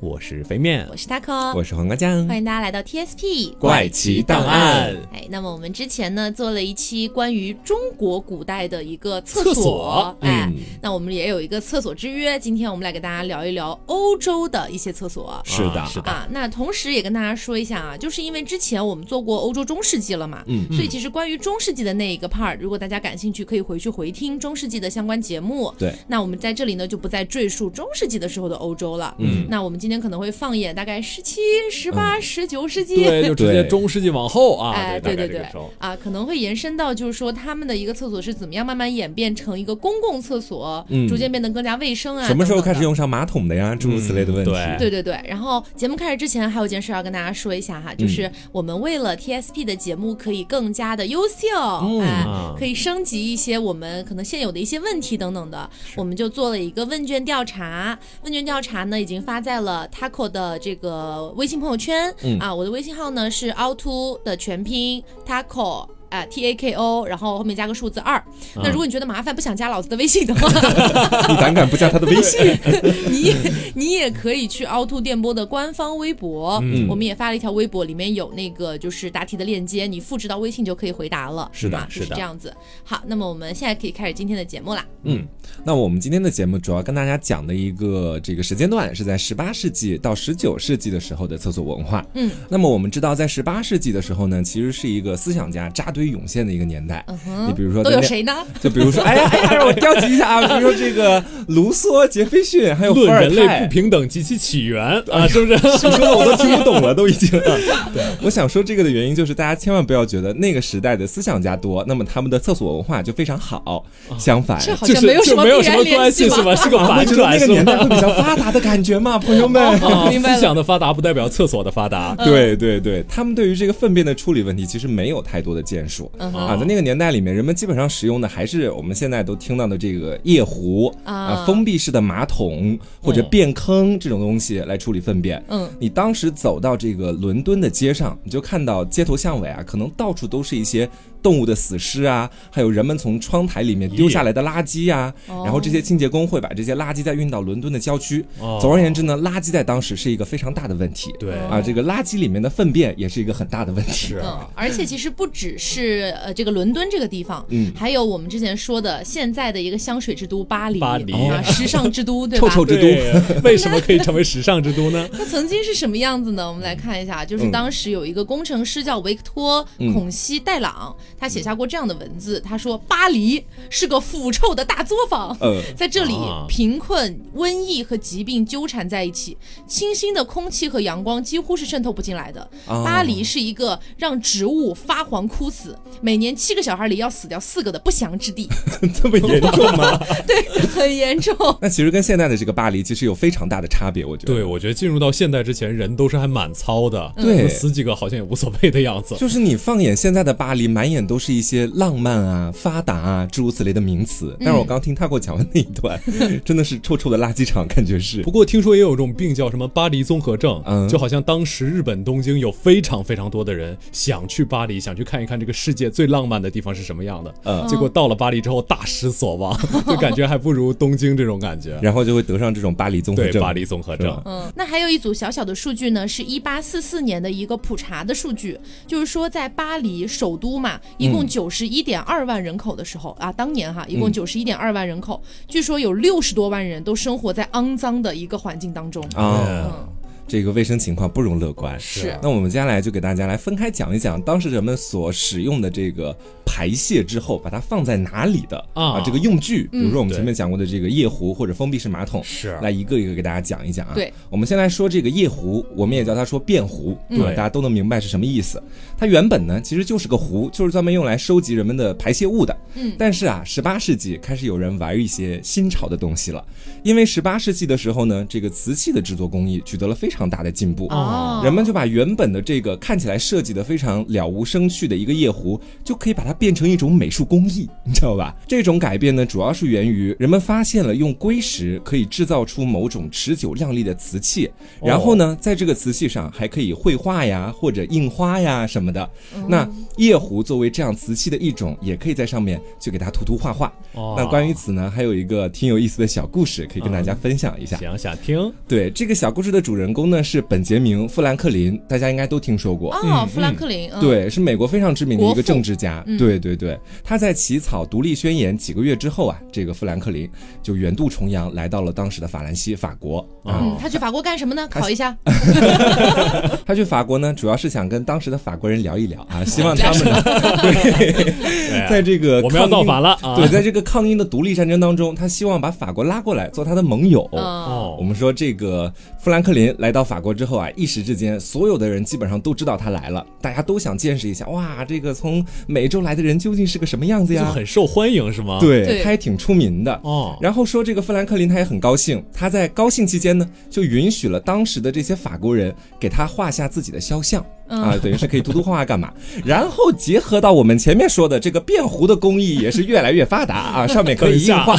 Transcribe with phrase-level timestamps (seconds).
[0.00, 4.96] 我是肥面，我是 taco，我是黄瓜酱，欢迎大家来到 TSP 怪奇档案。
[5.12, 15.40] 哎，那么我们之前呢做了一期关于中国古代的一个厕厕所哎，嗯那我们也有一个厕所之约，今天我们来给大家聊一聊欧洲的一些厕所。
[15.44, 25.70] 是的，啊是的啊，那同时也跟大家说一下啊，就是因为之前我们做过欧洲中世纪了嘛，嗯所以其实关于中世纪的那一个 part，如果大家感兴趣，可以回去回听中世纪的相关节目。
[25.78, 29.14] 对，那我们在这里呢就不再赘述中世纪的时候的欧洲了。
[29.18, 31.40] 嗯，那我们今天可能会放眼大概十七、
[31.72, 33.02] 十八、十九世纪。
[33.02, 35.44] 对，就直接中世纪往后啊，哎，对对对
[35.78, 42.28] 啊，可能会延伸到就是说他们的一个厕所是怎么样慢慢演变成一个公共厕所，嗯逐渐变得更加卫生啊。
[42.28, 43.74] 什么时候开始用上马桶的呀？
[43.74, 44.52] 诸如此类的问题。
[44.52, 51.46] 嗯对对对，然后节目开始之前还有件事要跟大家说一下哈，嗯就是我们为了 TSP 的节目可以更加的优秀，
[51.82, 57.98] 嗯哎啊，可以升级一些我们可能现有的一些问题等等的，我们就做了一个问卷调查。
[58.22, 65.86] 问卷调查呢已经发在了 Taco 的这个微信朋友圈、嗯啊，我的微信号呢是凹凸的全拼 Taco。
[66.08, 68.22] 啊，T A K O，然后后面加个数字二。
[68.54, 70.48] 那如果你觉得麻烦，不想加老子的微信的话，
[71.28, 72.56] 你胆敢不加他的微信？
[73.10, 73.34] 你也
[73.76, 81.48] 你也可以去凹凸电波的官方微博，嗯我们也发了一条微博，里面有那个就是答题的链接，你复制到微信就可以回答了。
[81.52, 82.52] 是的是是的这样子。
[82.82, 84.82] 好，那么我们现在可以开始今天的节目啦。
[85.02, 85.22] 嗯，
[85.62, 92.02] 那我们今天的节目主要跟大家讲的一个这个时间段是在十八世纪到十九世纪的时候的厕所文化。
[92.14, 97.04] 嗯，那么我们知道，在十八世纪的时候呢，其实是一个思想家扎堆涌现的一个年代。
[97.08, 98.32] 嗯哼，你比如说都有谁呢？
[98.58, 103.76] 就比如说，哎呀哎呀，我调集一下啊，比如说这个卢梭、杰斐逊，还有伏尔论人类泰不。
[103.76, 104.82] 平等及其起源
[105.12, 105.52] 啊， 是不是？
[105.52, 107.28] 你说的我都听不懂了，都已经。
[107.92, 113.84] 对，我想说这个的原因就是，大家千万不要觉得那个时代的思想家多，那么他们的厕所文化就非常好。
[114.18, 116.56] 相反，这好就是像没有什就没有什么关系是吧？
[116.56, 117.52] 是个啊，反转那个？
[117.52, 119.78] 年代会比较发达的感觉嘛，朋友们。
[120.26, 122.14] 思想的发达不代表厕所的发达。
[122.16, 126.10] 对对对，他们对于这个粪便的处理问题其实没有太多的建树。
[126.18, 135.42] 啊，在那个年代里面，人们基本上使用的还是我们现在都听到的这个夜壶啊啊，封闭式的马桶或者便坑这种东西来处理粪便。
[135.48, 140.88] 嗯，你当时走到这个伦敦的街上，你就看到街头巷尾啊，可能到处都是一些
[141.26, 145.42] 动物的死尸啊，还有人们从窗台里面丢下来的垃圾呀、哦。
[145.44, 148.24] 然后这些清洁工会把这些垃圾再运到伦敦的郊区。
[148.38, 148.60] 哦。
[148.62, 151.12] 总而言之呢，垃圾在当时是一个非常大的问题。
[151.18, 151.34] 对。
[151.50, 153.92] 啊，这个垃圾里面的粪便也是一个很大的问题。
[153.92, 157.72] 是嗯，而且其实不只是呃这个伦敦这个地方，嗯。
[157.74, 161.12] 还有我们之前说的现在的一个香水之都巴黎，巴黎。
[161.12, 162.48] 啊，时尚之都， 对吧？
[162.48, 162.82] 臭臭之都。
[162.82, 165.08] 对，为什么可以成为时尚之都呢？
[165.12, 166.46] 它曾经是什么样子呢？
[166.46, 167.50] 我们来看一下，就是嗯。
[167.56, 182.40] 当时有一个工程师叫维克托·孔西戴朗，他写下过这样的文字，他说：“巴黎是个腐臭的大作坊，呃， 在这里啊，贫困、瘟疫和疾病纠缠在一起，清新的空气和阳光几乎是渗透不进来的。
[182.66, 188.48] 啊巴黎是一个让植物发黄枯死，每年七个小孩里要死掉四个的不祥之地，
[188.94, 189.98] 这么严重吗？
[190.26, 191.34] 对很严重。
[191.60, 194.34] 那其实跟现在的这个巴黎其实有非常大的差别，我觉得。
[194.34, 199.16] 对，我觉得进入到现代之前，人都是还蛮糙的，对死几个好像也无所谓的样子。
[199.16, 204.36] 就是你放眼现在的巴黎，满眼都是一些浪漫啊、发达啊诸如此类的名词。
[204.40, 206.00] 但是我刚听他给我讲完那一段，
[206.44, 208.30] 真的是臭臭的垃圾场，感觉是不。
[208.30, 221.78] 过听说也有种病叫什么巴黎综合症，嗯就好像当时日本东京有非常非常多的人想去巴黎，想去看一看这个世界最浪漫的地方是什么样的，嗯结果到了巴黎之后大失所望， 就感觉还不如东京这种感觉。
[221.82, 223.32] 然后就会得上这种巴黎综合症。
[223.32, 239.02] 对巴黎综合症，嗯，那还有一组小小的数据呢，是一八四四年的一个普查的数据，就是说在巴黎首都嘛，一共九十一点二万人口的时候、啊，当年哈，一共嗯九十一点二万人口，据说有六十多万人都生活在肮脏的一个环境当中。
[239.14, 239.88] 啊。
[240.26, 241.78] 嗯，这个卫生情况不容乐观。
[241.78, 242.18] 是。
[242.22, 249.00] 那我们接下来就给大家来分开讲一讲当时人们所使用的这个排泄之后把它放在哪里的啊。
[249.04, 253.92] 这个用具，比如说我们前面讲过的这个夜壶或者封闭式马桶，是来一个一个给大家讲一讲啊。
[253.94, 257.18] 对，我们先来说这个夜壶，我们也叫它说便壶，嗯。
[257.18, 257.26] 对。
[257.26, 258.62] 吧大家都能明白是什么意思。
[258.96, 262.56] 它原本呢其实就是个壶，就是专门用来收集人们的排泄物的。
[262.74, 262.94] 嗯。
[262.98, 266.42] 但是啊，十八世纪开始有人玩一些新潮的东西了，
[266.82, 270.86] 因为十八世纪的时候呢，这个瓷器的制作工艺取得了非常常大的进步。
[270.86, 278.34] 哦，人们就把原本的这个看起来设计的非常了无生趣的一个夜壶，就可以把它变成一种美术工艺，你知道吧？
[278.48, 284.50] 这种改变呢，主要是源于人们发现了用硅石可以制造出某种持久亮丽的瓷器，
[284.82, 289.08] 然后呢，在这个瓷器上还可以绘画呀，或者印花呀什么的。
[289.48, 293.72] 那夜壶作为这样瓷器的一种，也可以在上面去给它涂涂画画。
[293.92, 297.76] 哦那关于此呢，还有一个挺有意思的小故事，可以跟大家分享一下。
[297.78, 302.94] 想想听，对，这个小故事的主人公呢是本杰明·富兰克林，大家应该都听说过。
[302.94, 306.02] 哦，富兰克林，嗯，对，是美国非常知名的一个政治家。
[306.06, 310.28] 嗯对对对，他在起草独立宣言几个月之后啊，这个富兰克林
[310.62, 313.60] 就远渡重洋来到了当时的法兰西，法国啊。
[313.60, 314.66] 嗯，他去法国干什么呢？
[314.68, 315.16] 考一下，
[316.64, 320.22] 他去法国呢，主要是想跟当时的法国人聊一聊啊，希望他们呢，
[321.88, 323.36] 在这个我们要造反了啊！
[323.36, 327.28] 对，在这个抗英的独立战争当中，他希望把法国拉过来做他的盟友。
[327.32, 337.52] 嗯，哦我们说这个富兰克林来到法国之后啊，一时之间，所有的人基本上都知道他来了，大家都想见识一下，哇，这个从美洲来的人究竟是个什么样子呀就呀？
[337.54, 339.98] 很受欢迎是吗？，对，对他也挺出名的。
[340.04, 347.42] 哦，然后说这个富兰克林他也很高兴，他在高兴期间呢，就允许了当时的这些法国人给他画下自己的肖像。
[347.68, 349.12] 嗯啊，等于是可以涂涂画画干嘛？
[349.44, 354.76] 然后结合到我们前面说的这个变壶的工艺也是越来越发达啊，上面可以 印画，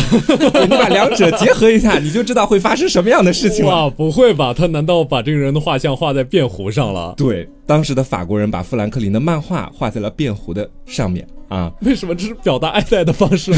[0.62, 3.72] 你把两者结合一下，你就知道会发生什么样的事情了。
[3.72, 4.54] 哇，不会吧？
[4.54, 7.14] 他难道把这个人的画像画在便壶上了？
[7.18, 13.58] 对，当时的法国人把富兰克林的漫画画在了便壶的上面啊，为什么这是表达爱戴的方式吗？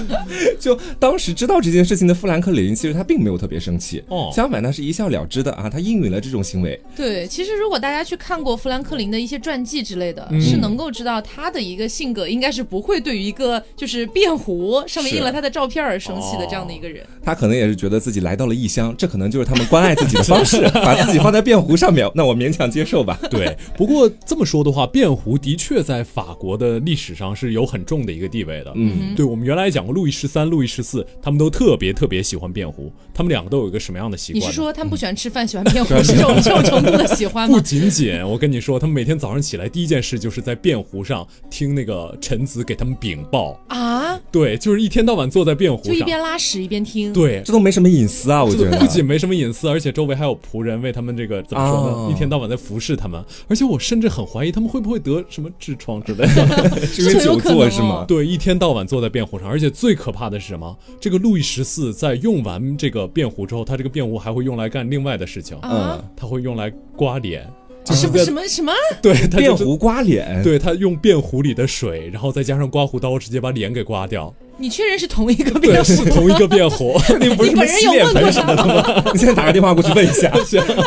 [0.60, 6.78] 就当时知道这件事情的富兰克林，其实他并没有特别生气，哦相反他是一笑了之的啊，他应允了这种行为。
[6.96, 17.04] 对，其实如果大家去看过富兰克林的一些传记之类的，嗯是能够知道他的一个性格应该是不会对于一个就是便壶上面印了他的照片而生气的这样的一个人。
[17.22, 23.18] 他可能也是觉得自己来到了异乡，这可能就是他们关爱自己的方式， 把自己放在便壶上面，那我勉强接受吧。
[23.38, 28.72] 对，不过这么说的话，便壶的确在法国的历史上是有很重的一个地位的。
[28.74, 32.92] 嗯，对，我们原来讲过，路易十三、路易十四，他们都特别特别喜欢便壶。
[33.12, 34.46] 他们两个都有一个什么样的习惯你？
[34.46, 37.60] 是说他们不喜欢吃饭，喜欢 便壶是这种这种程度的喜欢吗不？
[37.60, 43.58] 仅仅，我跟你说，他们每天早上起来第一件事就是在便壶上听那个臣子给他们禀报。
[43.68, 46.02] 啊，对，就是一天到晚坐在便壶就一。
[46.04, 47.12] 边拉屎一边听。
[47.12, 48.78] 对，这都没什么隐私啊，我觉得。
[48.78, 51.96] 不仅没什么隐私，而且周围还有仆人为他们这个怎么说呢？
[51.96, 56.88] 哦一天到晚在服侍他们，而且我甚至很怀疑他们会不会得什么痔疮之类的。
[56.98, 58.04] 因为久坐是吗？
[58.06, 60.76] 对，一天到晚坐在便壶上，而且最可怕的是什么？
[61.00, 67.48] 这个路易十四在用完这个便壶之后，他这个便壶还会用来干另外的事情，嗯，他会用来刮脸，
[67.84, 68.72] 就什么是在什么什么？
[69.02, 74.34] 对他就是便壶刮脸，对他用便壶里的水，然后再加上刮胡刀，直接把脸给刮掉。
[74.58, 76.98] 你确认是同一个 对，是同一个变壶。
[77.06, 79.02] 肯定不是什么洗脸盆什么的吗？
[79.12, 80.30] 你现在打个电话过去问一下，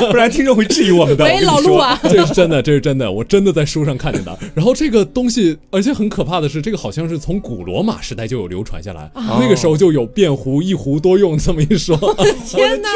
[0.09, 1.25] 不然听众会质疑我们的。
[1.25, 4.37] 喂，我跟你说，老陆啊，这是真的，这是真的，我真的在书上看见的。
[4.53, 11.97] 然后这个东西，而且很可怕的是，这个好像是从古罗马时代就有流传下来，那个时候就有变壶一壶多用这么一说。
[12.45, 12.89] 天哪！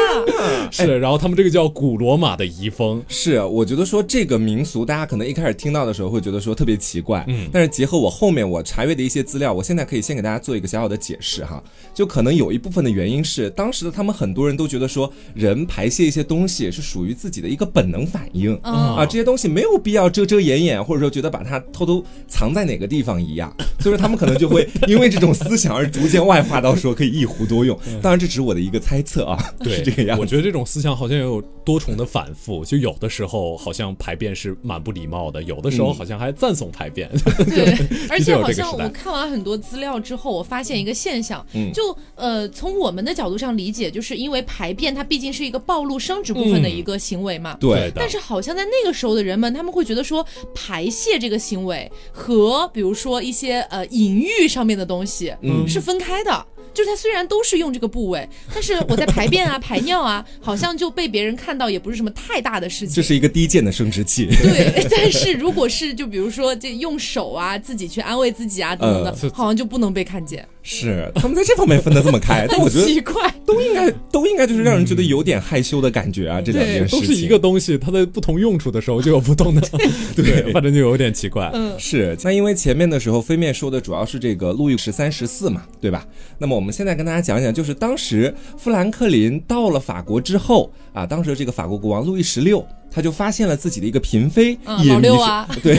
[0.70, 3.02] 是，然后他们这个叫古罗马的遗风。
[3.08, 11.62] 是，我觉得说这个民俗，大家可能一开始听到的时候会觉得说特别奇怪，嗯但是结合我后面我查阅的一些资料，我现在可以先给大家做一个小小的解释哈。
[11.92, 18.58] 就可能有一部分的原因是，当时的他们很多人都觉得说，人排泄一些东西是属于自己的一个本能反应。
[18.62, 27.78] 嗯啊，这些东西没有必要遮遮掩掩，或者说觉得把它偷偷藏在哪个地方一样，所以说他们可能就会 因为这种思想而逐渐外化到说可以一壶多用。
[28.00, 30.20] 当然，这只是我的一个猜测啊，对，是这个样子。
[30.20, 37.10] 我觉得这种思想好像也有多重的反复，就有的时候好像排便是蛮不礼貌的，有的时候好像还赞颂排便。
[37.46, 37.76] 对，
[38.08, 47.56] 而且有好像我看完很多资料之后，我发现一个现象，嗯就呃，从我们的角度上理解，就是因为排便它毕竟是一个暴露生殖部分的一个行为嘛。
[47.58, 56.46] 对但是好像在那个时候的人们，他们会觉得说排泄这个行为和比如说一些呃隐喻上面的东西，嗯是分开的。
[56.74, 62.94] 就是它虽然都是用这个部位，但是我在排便啊、排尿啊，好像就被别人看到也不是什么太大的事情。
[62.94, 64.26] 这是一个低贱的生殖器。
[64.26, 73.14] 对， 但是如果是就比如说这用手啊，自己去安慰自己啊等等的，嗯好像就不能被看见，是，他们在这方面分得这么开，但我觉得 奇怪。
[73.44, 79.60] 都应该都应该就是让人觉得有点害羞的感觉啊，这两件事情都是一个东西，它在不同用处的时候就有不同的，
[80.16, 81.50] 对，反正就有点奇怪。
[81.52, 86.06] 嗯，是，那因为前面的时候飞面说的主要是这个路易十三、十四嘛，对吧？
[86.38, 92.64] 那么我们现在跟大家讲讲，就是当时富兰克林到了法国之后啊，当时这个法国国王路易十六。
[92.92, 95.48] 他就发现了自己的一个嫔妃嗯也迷上老六啊。
[95.62, 95.78] 对，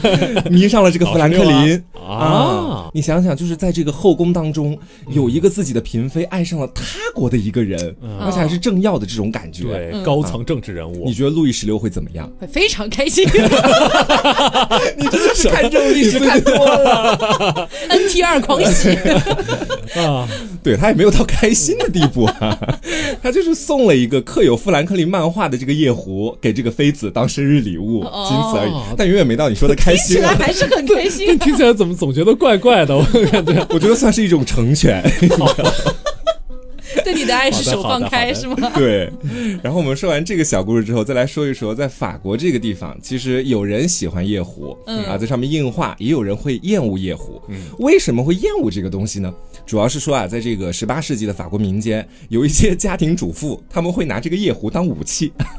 [0.50, 1.82] 迷上了这个富兰克林。
[2.06, 4.78] 啊你想想，就是在这个后宫当中，
[5.08, 9.64] 有一个自己的嫔妃爱上了他国的一个人，而且还是政要的这种感觉。
[9.64, 11.04] 对，高层政治人物。
[11.06, 12.30] 你，觉得路易十六会怎么样？
[12.38, 13.26] 会非常开心。
[14.96, 17.68] 你真的是看这种历史看多了。
[17.88, 18.90] ，NTR 狂喜。
[19.98, 20.28] 啊，
[20.62, 22.58] 对他也没有到开心的地步啊，
[23.22, 28.96] 他就是送了一个刻有富兰克林漫画的这个夜壶给这个妃子当生日礼物，哦仅此而已。
[28.96, 30.30] 但远远没到你说的开起心啊。
[30.30, 31.38] 来还是很开心但。
[31.40, 32.96] 听起来怎么总觉得怪怪的？
[32.96, 35.02] 我感觉 我觉得算是一种成全。
[37.02, 38.70] 对你的爱是手放开是吗？
[38.74, 39.10] 对，
[39.62, 47.42] 然后我们说完这个小故事之后，再来说一说，在法国这个地方，其实有人喜欢夜壶，嗯啊，在上面印画，也有人会厌恶夜壶。
[47.78, 49.34] 为什么会厌恶这个东西呢？
[49.66, 55.32] 主要是说啊，在这个十八世纪的法国民间，有一些家庭主妇，他们会拿这个夜壶当武器，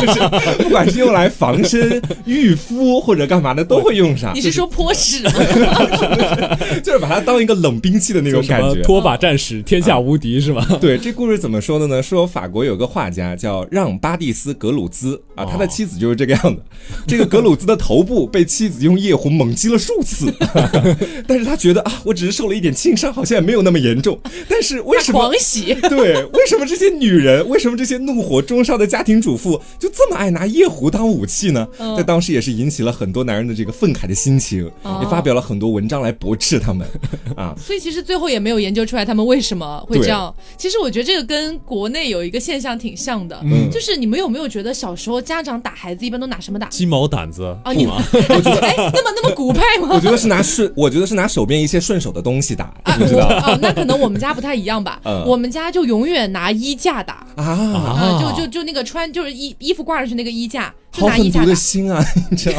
[0.00, 0.20] 就是
[0.62, 5.30] 不管是用来防身、御夫或者干嘛的，都会用上你，是说泼屎吗？
[6.82, 8.82] 就是把它当一个冷兵器的那种感觉。
[8.82, 10.66] 拖把战士天下无敌是吧？
[10.80, 12.02] 对，这故事怎么说的呢？
[12.02, 16.62] 说法国有个画家叫让巴蒂斯·格鲁兹啊，他的妻子就是这个样子。
[17.06, 20.32] 这个格鲁兹的头部被妻子用夜壶猛击了数次，
[21.26, 24.18] 但是他觉得啊，我只是受了一点轻伤，好像也没有那么严重。
[24.48, 25.34] 但是为什么狂？
[25.38, 25.74] 喜。
[25.88, 31.66] 对，为什么这些女人，为什么这些怒火中烧的家庭主妇就这么爱拿夜壶当武器呢？
[31.78, 36.86] 嗯在当时也是引起了很多男人的这个愤慨的心情，哦也发表了很多文章来驳斥他们
[37.36, 37.54] 啊。
[37.58, 40.34] 所以其实最后也没有研究出来他们为什么会这样。
[40.56, 46.68] 其实我觉得这个跟国内有一个现象挺像的，嗯就是你们有没有觉得小时候家长打孩子一般都拿什么打？
[46.68, 49.88] 鸡毛掸子啊，你们哎，那么那么古派吗？
[49.92, 55.00] 我觉得是拿顺，我觉得是拿手边一些顺手的东西打，你知道啊， 那可能我们家不太一样吧。
[55.04, 57.26] 嗯我们家就永远拿衣架打。
[57.36, 57.44] 啊？
[57.44, 61.54] 啊，就就就那个穿就是衣衣服挂上去那个衣架，就好狠毒的拿衣架打。
[61.54, 62.04] 心啊！
[62.30, 62.58] 你知道，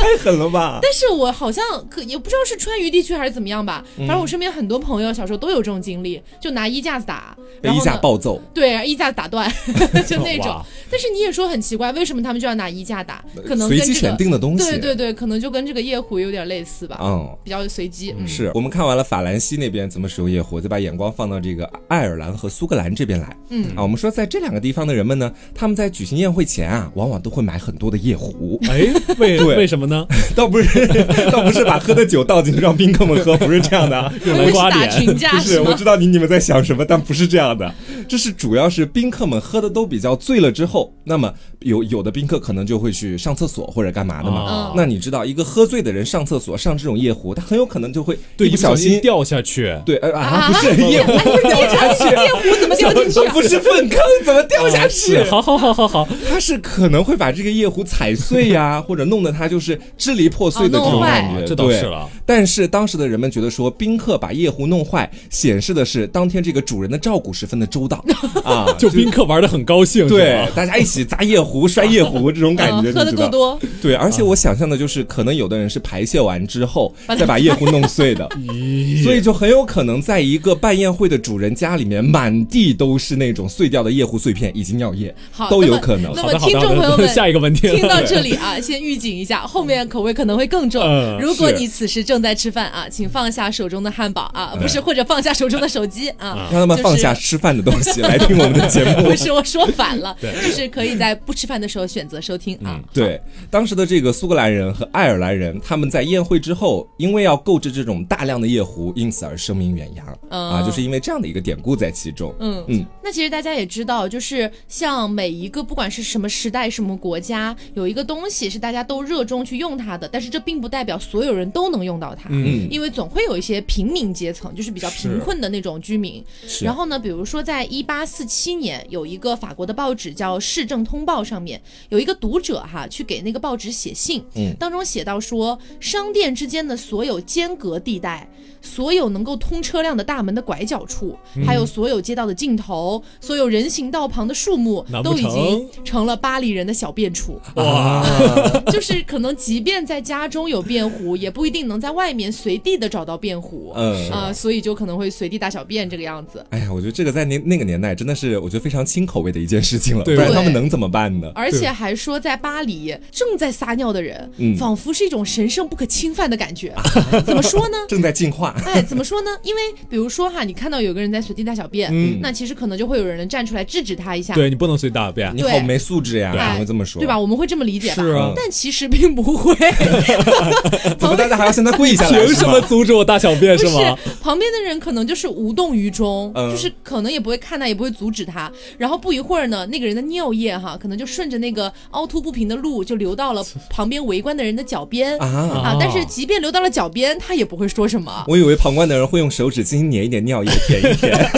[0.00, 0.78] 太狠了吧？
[0.82, 9.50] 但是我好像可也不知道是川渝地区还是怎么样吧，嗯反正我身边很多朋友小时候都有这种经历，就拿衣架子打，被衣架然后暴揍，对，衣架子打断，
[10.06, 10.60] 就那种。
[10.90, 13.22] 但是你也说很奇怪，为什么他们就要拿衣架打？
[13.46, 14.64] 可能随机选跟这个定的东西。
[14.70, 17.28] 对对对，可能就跟这个夜壶有点类似吧，嗯。
[17.44, 18.14] 比较随机。
[18.18, 23.36] 嗯，是我们看完了法兰西那边怎么使用夜壶，再把眼光放到这个爱尔兰和苏格兰这边来。
[23.50, 28.86] 嗯啊，我们说在这两个地方的人们呢，他们在举行宴会前啊，往往都会买很多的夜壶，哎，
[29.18, 30.06] 为 对为什么呢？
[30.36, 30.86] 倒不是
[31.32, 34.12] 倒不是把喝的酒倒进去让宾客们喝，不是这样的啊。
[34.22, 34.90] 不是打来刮脸。
[34.90, 35.74] 群架不是，我？
[35.74, 37.72] 知道你你们在想什么，但不是这样的。
[38.08, 44.40] 这是主要是宾客们喝的都比较醉了之后，那么有有的宾客可能就会去上厕所或者干嘛的嘛。
[44.42, 49.00] 啊那你知道，一个喝醉的人上厕所上这种夜壶，他很有可能就会对，一不小心。
[49.00, 49.74] 掉下去。
[49.86, 53.32] 对，呃啊，啊不是夜壶会掉下去，夜壶怎么掉进去啊？
[53.32, 55.12] 不是粪坑怎么掉下去？
[55.14, 61.44] 是好好好好好，他是可能会把这个夜壶踩碎呀，或者弄得它就是支离破碎的这种感觉。
[61.44, 62.08] 这倒对是了。
[62.26, 68.04] 但是当时的人们觉得说，宾客把夜壶弄坏，显示的是当天这个主人的照顾十分的周到
[68.44, 73.26] 啊，就宾客玩的很高兴，对，大家一起砸夜壶、摔夜壶这种感觉，嗯喝的你知道？
[73.26, 78.28] 够多，对，而且我想象的就是，可能有的人是排泄完之后 再把夜壶弄碎的，
[79.02, 85.14] 所以就很有可能在一个办宴会的主人家里面，满地都是那种碎掉的夜壶碎片以及尿液，
[85.50, 86.12] 都有可能。
[86.14, 90.82] 那么好的好的听众朋友们下一个问题了听到这里啊，先预警一下，后面口味可能会更重。
[90.82, 99.08] 嗯如果你此时正在吃饭啊，请放下手中的汉堡啊，不是，或者放下手中的手机啊，让他们放下吃饭的东西来听我们的节目。
[99.10, 99.18] 不。
[99.18, 102.80] 是我说反了，就是可以在不吃饭的时候选择收听啊。
[102.94, 103.20] 对，
[103.50, 110.50] 当时的这个苏格兰人和爱尔兰人，他们在宴会之后，因为要购置这种大量的夜壶，因此而声名远扬、嗯。
[110.50, 112.32] 啊，就是因为这样的一个典故在其中。
[112.38, 112.64] 嗯。
[112.68, 126.24] 嗯，那其实大家也知道，就是像每一个不管是什么时代、什么国家，有一个东西是大家都热衷去用它的，但是这并不代表所有人都能用到它，嗯因为总会有一些平民阶层，就是比较贫困的那种居民。
[126.62, 131.60] 然后呢，比如说在一八四七年，有一个法国的报纸叫《市政通报》，上面
[131.90, 138.28] 有一个读者哈去给那个报纸写信，嗯当中写到说，商店之间的所有间隔地带。
[138.60, 147.40] 所有能够通车辆的大门的拐角处，嗯还有所有街道的尽头，所有人行道旁的树木，都已经成成了巴黎人的小便处。
[147.56, 148.04] 哇，
[148.72, 153.72] 就是可能即便在家中有便壶，也不一定能在外面随地的找到便壶。
[153.76, 156.44] 嗯啊、所以就可能会随地大小便这个样子。
[156.50, 161.30] 哎呀，我觉得这个在那那那个年代真的是我觉得非常清口味的一件事情了，不对然他们能怎么办呢？
[161.34, 166.74] 而且还说，在巴黎正在撒尿的人，嗯仿佛是一种神圣不可侵犯的感觉。
[167.26, 167.76] 怎么说呢？
[167.88, 169.30] 正在进化，哎，怎么说呢？
[169.42, 175.42] 因为比如说哈，你看到有个人在随地大小便，嗯那其实可能就会有人站出来制止他一下，对你不能随地大小便你。
[175.42, 177.00] 好没素质呀，对怎么会这么说？
[177.00, 177.18] 对吧？？
[177.18, 178.02] 我们会这么理解吧？
[178.02, 179.54] 是啊但其实并不会。
[180.98, 182.24] 怎么大家还要向他跪下来？
[182.24, 182.60] 凭什么？
[182.62, 183.98] 阻止我大小便不是吗？
[184.20, 188.50] 旁边的人可能就是无动于衷，嗯就是可能也不会看他，也不会阻止他。
[188.76, 195.26] 然后不一会儿呢，那个人的尿液哈，可能就顺着那个凹凸不平的路就流到了旁边围观的人的脚边啊！
[195.64, 195.76] 啊。
[195.80, 198.24] 但是即便流到了脚边，他也不会说什么。
[198.26, 201.12] 我以为旁观的人会用手指轻轻捻一点尿液，舔一舔。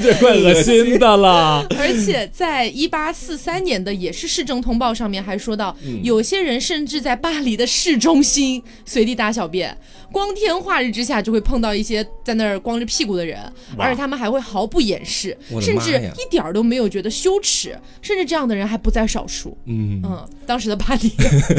[0.00, 1.66] 这怪恶心的啦。
[1.76, 9.76] 而且在一八四三年的也是市政通报上面还说到，有些人甚至在巴黎的市中心随地大小便，
[10.12, 13.38] 光天化日之下就会碰到一些在那儿光着屁股的人，
[13.76, 19.56] 而且他们还会毫不掩饰，甚至一点儿都没有觉得羞耻，甚至这样的人还不在少数。
[19.66, 21.10] 嗯，嗯，当时的巴黎，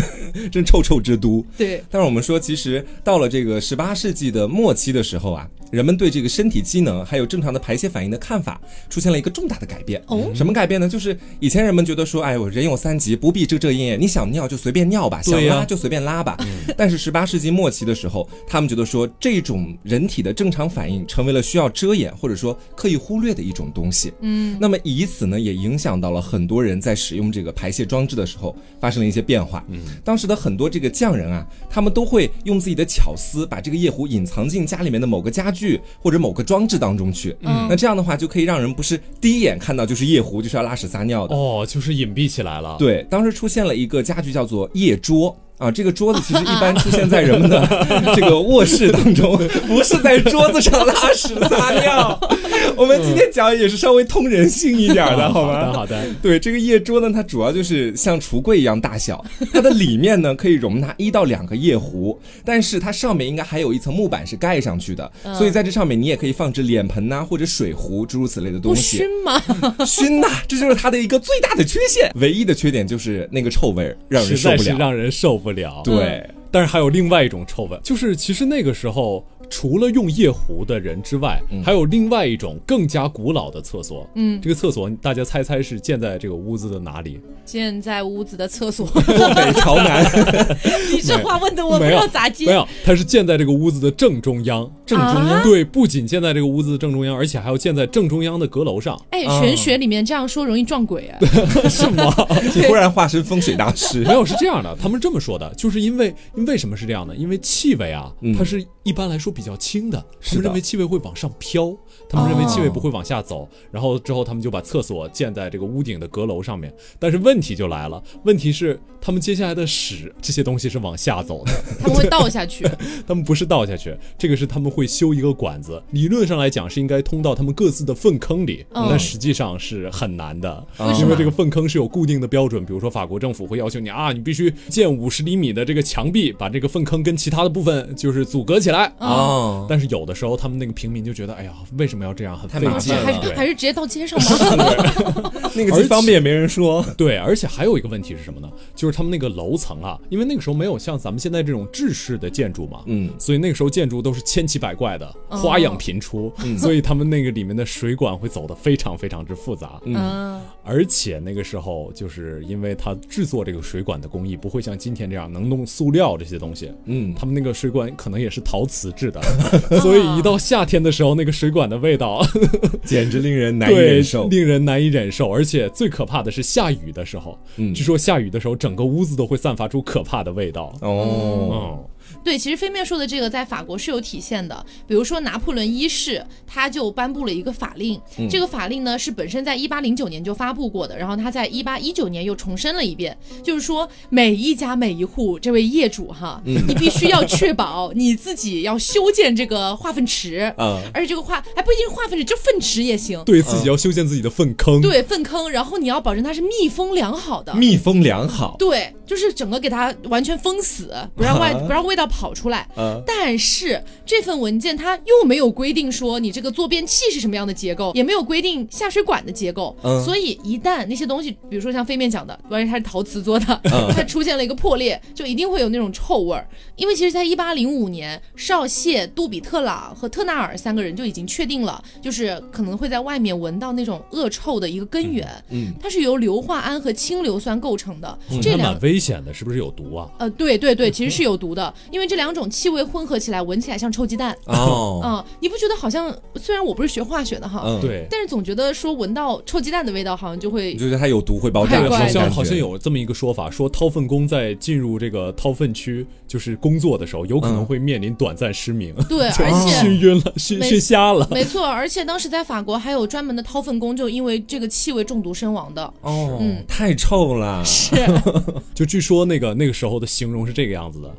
[0.49, 1.45] 真臭臭之都。
[1.57, 8.59] 对，但是我们说，其实到了这个十八世纪的末期的时候啊，人们对这个身体机能还有正常的排泄反应的看法
[8.89, 10.03] 出现了一个重大的改变。
[10.07, 10.87] 哦什么改变呢？
[10.89, 16.37] 就是以前人们觉得说，哎，我人有三急，不必遮遮掩掩，你想尿就随便尿吧，想拉就随便拉吧。
[16.75, 24.11] 但是十八世纪末期的时候，他们觉得说，这种人体的正常反应成为了需要遮掩或者说刻意忽略的一种东西。
[24.21, 29.63] 嗯，那么以此呢，也影响到了很多人在使用这个排泄装置的时候发生了一些变化。
[29.69, 37.35] 嗯，当时的很多这个匠人啊，他们都会用自己的巧思把这个夜壶隐藏进家里面的某个家具或者某个装置当中去。
[37.41, 41.35] 嗯那这样的话就可以让人不是第一眼看到就是夜壶就是要拉屎撒尿的。
[41.35, 42.75] 哦，就是隐蔽起来了。
[42.79, 45.35] 对，当时出现了一个家具叫做夜桌。
[45.59, 49.37] 啊，这个桌子 其实一般出现在人们的这个卧室当中，
[49.67, 52.17] 不是在桌子上拉屎撒尿。
[52.77, 55.65] 我们今天讲也是稍微通人性一点的，好吗？
[55.65, 56.05] 好的，好的。
[56.21, 68.97] 对，这个夜桌呢，它主要就是像橱柜一样大小，它的里面呢可以容纳一到两个夜壶，但是它上面应该还有一层木板是盖上去的，嗯所以在这上面你也可以放置脸盆呐、或者水壶诸如此类的东不西。
[68.97, 69.41] 熏吗？
[69.85, 74.63] 熏呐、这就是它的一个最大的缺陷，唯一的缺点就是那个臭味儿让人受不了。
[74.63, 75.81] 是让人受不了。
[75.83, 84.07] 对，但是还有另外一种臭味，就是其实那个时候除了用夜壶的人之外，还有另外一种更加古老的厕所。
[84.15, 87.19] 嗯，这个厕所大家猜猜是建在这个屋子的哪里？
[87.45, 90.03] 建在屋子的厕所，坐北朝南，
[90.93, 92.45] 你这话问的我不没有知道咋接。
[92.45, 94.69] 没有，它是建在这个屋子的正中央。
[94.85, 95.27] 正中央。
[95.27, 98.99] 啊对，不仅建在这个屋子的正中央，而且还要建在正中央的阁楼上。
[99.09, 101.17] 哎，啊玄学里面这样说容易撞鬼啊。
[101.69, 102.13] 是吗？
[102.55, 107.15] 你忽然化身风水大师没，有，是这样的，他们这么说的，就是因为因为为什么是这样呢？
[107.15, 110.41] 因为气味啊，嗯它是一般来说比较轻的，他是的。
[110.41, 111.73] 们认为气味会往上飘，
[112.07, 116.73] 他们认为气味不会往下走，然后之后他们就把厕所建在这个屋顶的阁楼上面。
[116.97, 122.65] 但是问题就来了，问题是他们接下来的屎这些东西是往下走的， 他们会倒下去。
[123.07, 130.65] 他们不是倒下去，这个是他们会修一个管子，理论上来讲是应该通到他们各自的粪坑里，嗯但实际上是很难的，
[130.99, 138.93] 因为这个粪坑是有固定的标准，比如说法国政府会要求你啊，你必须建五十厘米的这个墙壁，把这个粪坑跟其他的部分就是阻隔起来。
[138.99, 145.31] 哦，但是有的时候，他们那个平民就觉得，哎呀，为什么要这样，很费太麻劲烦了还是还是直接到街上吗？
[145.55, 146.85] 那个既方便也没人说。
[146.95, 148.47] 对，而且还有一个问题是什么呢？
[148.75, 159.81] 就是他们那个楼层啊，因为那个时候没有像咱们现在这种制式的建筑嘛，嗯，所以那个时候建筑都是千奇百怪的，花样频出，所以他们那个里面的水管会走得非常非常之复杂。
[159.85, 169.21] 嗯，而且那个时候，就是因为它制作这个水管的工艺不会像今天这样能弄塑料这些东西，嗯，他们那个水管可能也是陶瓷制的，
[169.81, 172.23] 所以一到夏天的时候，那个水管的味道
[172.83, 174.27] 简直令人难以忍受。
[174.27, 175.31] 令人难以忍受。
[175.31, 180.73] 而且最可怕的是下雨的时候，嗯据说下雨的时候，整个屋子都会散发出可怕的味道。
[180.81, 181.89] 哦，嗯，
[182.23, 184.65] 对，其实飞面说的这个在法国是有体现的。
[184.87, 203.23] 比如说拿破仑一世，他就颁布了一个法令，这个法令呢是本身在一八零九年就发布过的，然后他在一八一九年又重申了一遍，就是说每一家每一户这位业主哈，你必须要确保 你自己要修建这个化粪池，啊，而且这个化还不一定是化粪池，就粪池也行。
[203.25, 204.81] 对自己要修建自己的粪坑。
[204.81, 207.53] 对粪坑，然后你要保证它是密封良好的。
[207.53, 208.55] 密封良好。
[208.59, 212.67] 对，就是整个给它完全封死，不让外不让味道跑出来。
[212.75, 219.75] 嗯但是这份文件它又没有规定说你这个坐便器是什么样的结构，也没有规定下水管的结构。
[219.83, 226.47] 嗯所以一旦那些东西，比如说像飞面讲的，万一它是陶瓷做的，嗯 它出现了一个破裂，就一定会有那种臭味儿。
[226.75, 235.27] 因为其实，在一八零五年，少谢、杜比特朗和特纳尔三个人就已经确定了，就是可能会在外面闻到那种恶臭的一个根源。
[235.49, 238.17] 嗯，它是由硫化铵和氢硫酸构成的。
[238.41, 240.09] 这两这蛮危险的，是不是有毒啊？
[240.19, 244.35] 呃，对对对， 其实是有毒的，因为这两种气味混合起来，闻起来像臭鸡蛋。
[244.45, 246.13] 哦，嗯，你不觉得好像？
[246.35, 261.27] 虽然我不是学化学的哈，嗯，，对，但是总觉得说闻到臭鸡蛋的味道，好像就会你就觉得它有毒会爆炸好像好像有这么一个说法，说掏粪工在进入这个掏粪区就是工作的时候，有可能嗯会面临短暂失明，对， 而且熏晕了，熏熏瞎了。
[261.31, 265.83] 没错，而且当时在法国还有专门的掏粪工，就因为这个气味中毒身亡的。
[266.01, 267.95] 哦，嗯太臭了，是，
[268.73, 271.15] 就据说那个那个时候的形容是这个样子的：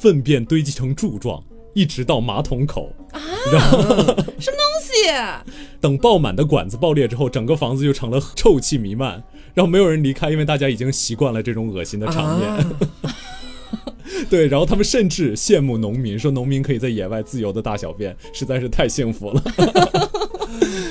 [0.00, 1.42] 粪便堆积成柱状，
[1.74, 3.20] 一直到马桶口，啊
[3.52, 4.24] 然后东
[4.80, 5.10] 西
[5.80, 9.22] 等爆满的管子爆裂之后，整个房子就成了臭气弥漫，
[9.54, 12.48] 然后没有人离开，因为大家已经习惯了这种恶心的场面。
[12.48, 12.64] 啊
[14.30, 19.42] 对，然后他们甚至羡慕农民，说农民可以在野外自由的大小便，实在是太幸福了。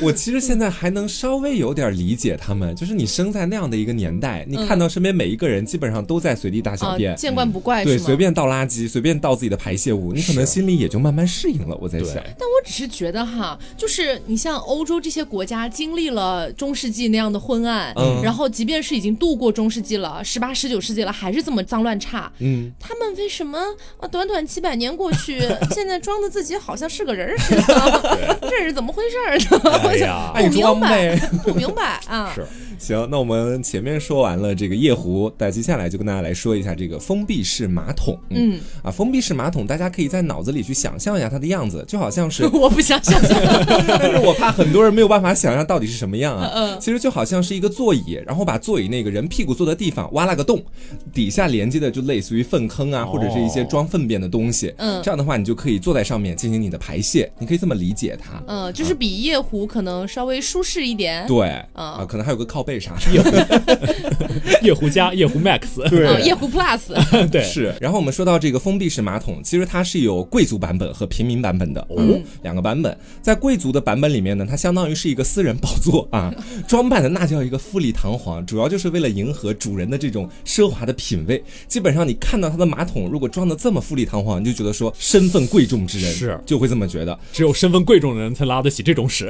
[0.01, 8.05] 我其实现在还能稍微有点理解他们，就是你生在那样的一个年代，你看到身边每一个人基本上都在随地大小啊便，，见惯不怪对，是吗？
[8.05, 11.75] 随便倒垃圾，随便倒自己的排泄物，你可能心里也就慢慢适应了。
[11.81, 22.31] 我在想，但我只是觉得哈，就是你像欧洲这些国家经历了中世纪那样的昏暗，嗯然后即便是已经度过中世纪了，十八、十九世纪了，还是这么脏乱差。
[22.39, 23.57] 嗯，他们为什么
[23.99, 24.07] 啊？
[24.07, 25.39] 短短几百年过去，
[25.73, 29.87] 现在装的自己好像是个人似的， 这是怎么回事儿呢？
[29.88, 32.32] 哎呀 不明白。，不明白啊！
[32.36, 32.45] 是
[32.78, 38.18] 行，那我们前面说完了这个夜壶，那接下来就跟大家来说一下这个封闭式马桶。
[38.30, 43.38] 嗯，啊，封闭式马桶，大家可以在脑子里去想象一下它的样子，就好像是 我不想想象。
[43.88, 46.52] 但是我怕很多人没有办法想象到底是什么样啊。
[46.54, 50.63] 嗯其实就好像是一个座椅，然后把座椅那个人屁股坐的地方挖了个洞，
[51.13, 54.74] 底下连接的就类似于粪坑啊，哦或者是一些装粪便的东西。
[54.78, 58.42] 嗯这样的话你就可以坐在上面进行你的排泄，你可以这么理解它。
[58.48, 61.26] 嗯，就是比夜壶可能稍微舒适一点。
[61.28, 64.60] 对嗯啊，可能还有个靠背啥的。
[64.62, 66.93] 夜壶 加夜壶 Max，对，夜壶 Plus。
[67.32, 72.95] 对，是，然后我们说到这个封闭式马桶，其实它是有贵族版本和平民版本的哦，两个版本。
[73.21, 76.34] 在贵族的版本里面呢，它相当于是一个私人宝座啊，
[76.67, 81.41] 装扮的那叫一个富丽堂皇，主要就是为了迎合主人的这种奢华的品味。
[81.69, 87.17] 基本上你看到它的马桶如果装的这么富丽堂皇，你就觉得说身份贵重之人是就会这么觉得。
[87.32, 89.27] 只有身份贵重的人才拉得起这种屎。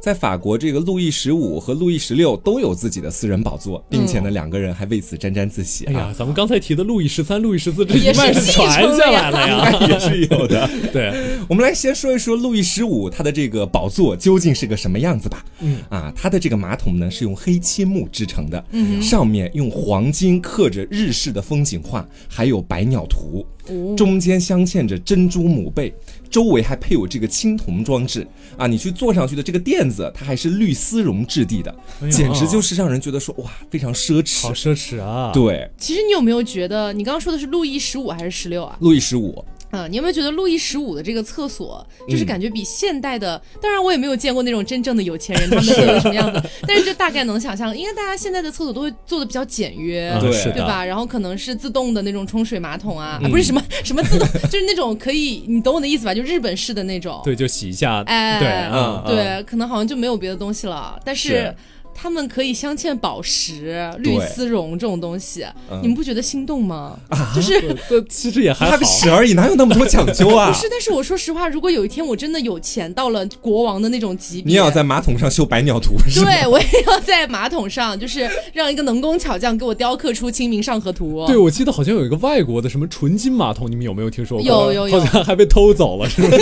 [0.00, 5.88] 在法国，这个路易十五和路易十六都有自己的私人宝座，并且呢，两个人还为此沾沾自喜啊。
[5.88, 9.78] 哎呀，咱们刚才提的路易十三、路易十四 这一脉是传下来了呀。
[9.88, 10.68] 也是有的。
[10.92, 11.12] 对，
[11.48, 15.44] 我们来先说一说路易十五他的这个宝座究竟是个什么样子吧。
[15.60, 25.92] 嗯啊，他的这个马桶呢是用黑漆木制成的，嗯上面用黄金刻着日式的风景画，还有百鸟图，哦中间镶嵌着珍珠母贝，
[26.30, 28.26] 周围还配有这个青铜装置。
[28.56, 34.42] 啊，你去坐上去的这个垫子，它还是绿丝绒质地的，哎简直就是让人觉得说哇，非常奢侈。
[34.42, 35.30] 好奢侈啊。
[35.32, 38.76] 对，其实你有没有觉得，你刚刚说的是路易十五还是十六啊？
[38.80, 50.08] 路易十五，嗯，你有没有觉得路易十五的这个厕所，就是嗯感觉比现代的，当然我也没有见过那种真正的有钱人他们 的厕所什么样子，但是就大概能想象，应该大家现在的厕所都会做的比较简约。
[50.08, 50.84] 啊对，对吧？
[50.84, 56.14] 然后可能是自动的那种冲水马桶啊，不是什么什么自动，就是那种可以，你懂我的意思吧？
[56.14, 57.20] 就日本式的那种。
[57.24, 58.02] 对，就洗一下。
[58.06, 61.54] 哎对，嗯嗯，对，可能好像就没有别的东西了，但是是
[61.98, 66.98] 他们可以镶嵌宝石、绿丝绒这种东西，嗯你们不觉得心动吗？
[67.34, 68.76] 就是对其实也还好。
[68.84, 70.50] 屎而已，哪有那么多讲究啊？
[70.50, 76.20] 不是，但是我说实话， 如果有一天我真的有钱到了国王的那种级别，你也要在马桶上绣百鸟图，是？
[76.22, 81.22] 对我也要在马桶上，就是让一个能工巧匠给我雕刻出《清明上河图》。
[81.26, 84.46] 对，我记得好像有一个外国的什么纯金马桶，你们有没有听说过？
[84.46, 86.28] 有有有好像还被偷走了，是吗？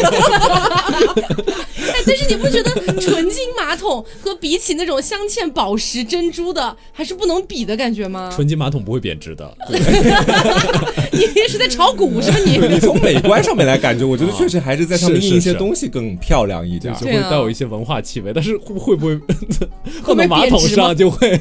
[1.95, 8.31] 哎，但是你不觉得纯金马桶和比起那种镶嵌宝石、珍珠的，还是不能比的感觉吗？
[8.35, 9.57] 纯金马桶不会贬值的。
[11.13, 12.59] 你是在炒股是吧你？
[12.67, 16.93] 你从美观上面来感觉，我觉得确实还是在上面印一些东西更漂亮一点。
[16.95, 19.19] 就会带有一些文化气味，但是会会不会
[20.03, 21.39] 放不会到马桶上就会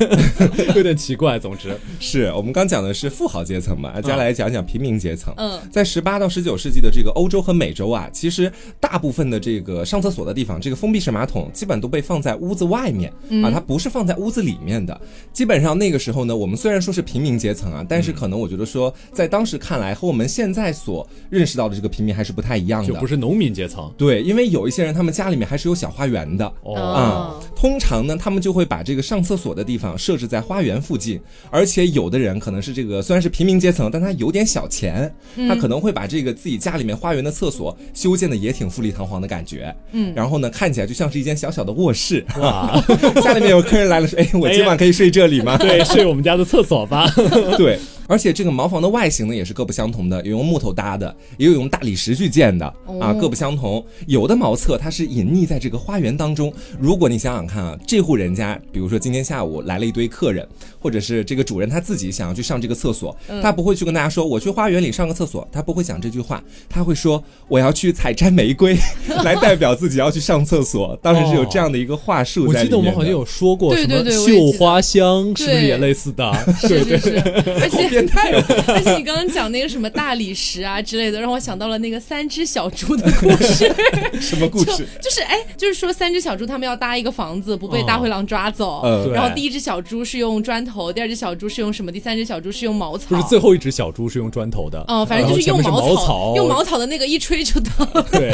[0.76, 1.40] 有点奇怪。
[1.40, 5.34] 总之， 是我们刚讲的是富豪阶层嘛，接下来讲讲平民阶层。
[5.38, 13.12] 嗯在十八到十九世纪的这个欧洲和美洲啊，其实大部分的这个上厕所的地方，这个封闭式马桶基本都被放在屋子外面、
[13.44, 15.00] 啊，它不是放在屋子里面的。
[15.32, 22.88] 基本上那个时候呢，我们虽然说是平民阶层啊，但是可能我觉得说，在当时看来和我们现在所认识到的这个平民还是不太一样的。
[22.88, 23.94] 就不是农民阶层。
[23.96, 26.52] 对，因为有一些人他们家里面还是有小花园的。
[26.64, 35.14] 哦，啊、通常呢，他们就会把这个上厕所的地方设置在花园附近，而且有的人可能是这个虽然是平民阶层，但他有点小钱，
[35.48, 42.82] 他可能会把这个自己家里面花园的厕所修建的也挺富丽堂皇的感觉，嗯，然后呢，看起来就像是一间小小的卧室，哇，
[43.22, 45.58] 家里面有客人来了说，哎，我今晚可以睡这里吗？
[45.62, 47.10] 对，睡我们家的厕所吧。
[47.58, 53.84] 对，而且这个茅房的外形呢也是各不相同的，有用木头搭的，也有用大理石去建的啊，哦各不相同。
[54.08, 56.54] 有的茅厕它是隐匿在这个花园当中。
[56.80, 60.48] 如果你想想看啊，这户人家，比如说今天下午来了一堆客人，
[60.80, 68.78] 或者是这个主人他自己想要去上这个厕所，他不会去跟大家说我去花园里上个厕所，他不会讲这句话，他会说我要去采摘玫瑰，
[69.24, 70.98] 来代表自己要去上厕所。
[71.02, 72.72] 当时是有这样的一个话术我记在里面的。
[72.72, 76.32] 得我们好像有说过什么对对对绣花香，是不是也类似的？
[76.60, 77.18] 是是是，
[77.62, 78.44] 而且变态哦！
[78.68, 83.74] 而且你刚刚讲那个什么大理石啊之类的，让我想到了那个三只小猪的故事。
[84.22, 84.88] 什么故事？
[85.02, 88.82] 就是哎，就是说三只小猪他们要搭一个房子，不被大灰狼抓走。
[88.84, 91.92] 嗯然后第一只小猪是用砖头，第二只小猪是用什么？
[91.92, 93.08] 第三只小猪是用茅草。
[93.10, 97.86] 不是最后一只小猪是用砖头的，哦，反正就是用茅草，用茅草的那个一吹就倒。
[98.12, 98.32] 对，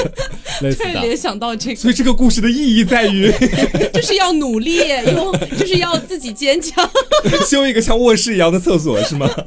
[0.62, 0.94] 类似的。
[0.94, 3.32] 对联想到这个，所以这个故事的意义在于
[3.94, 4.80] 就是要努力，
[5.20, 6.90] 用就是要自己坚强。
[7.48, 9.30] 修一个像卧室一样的厕所是吗？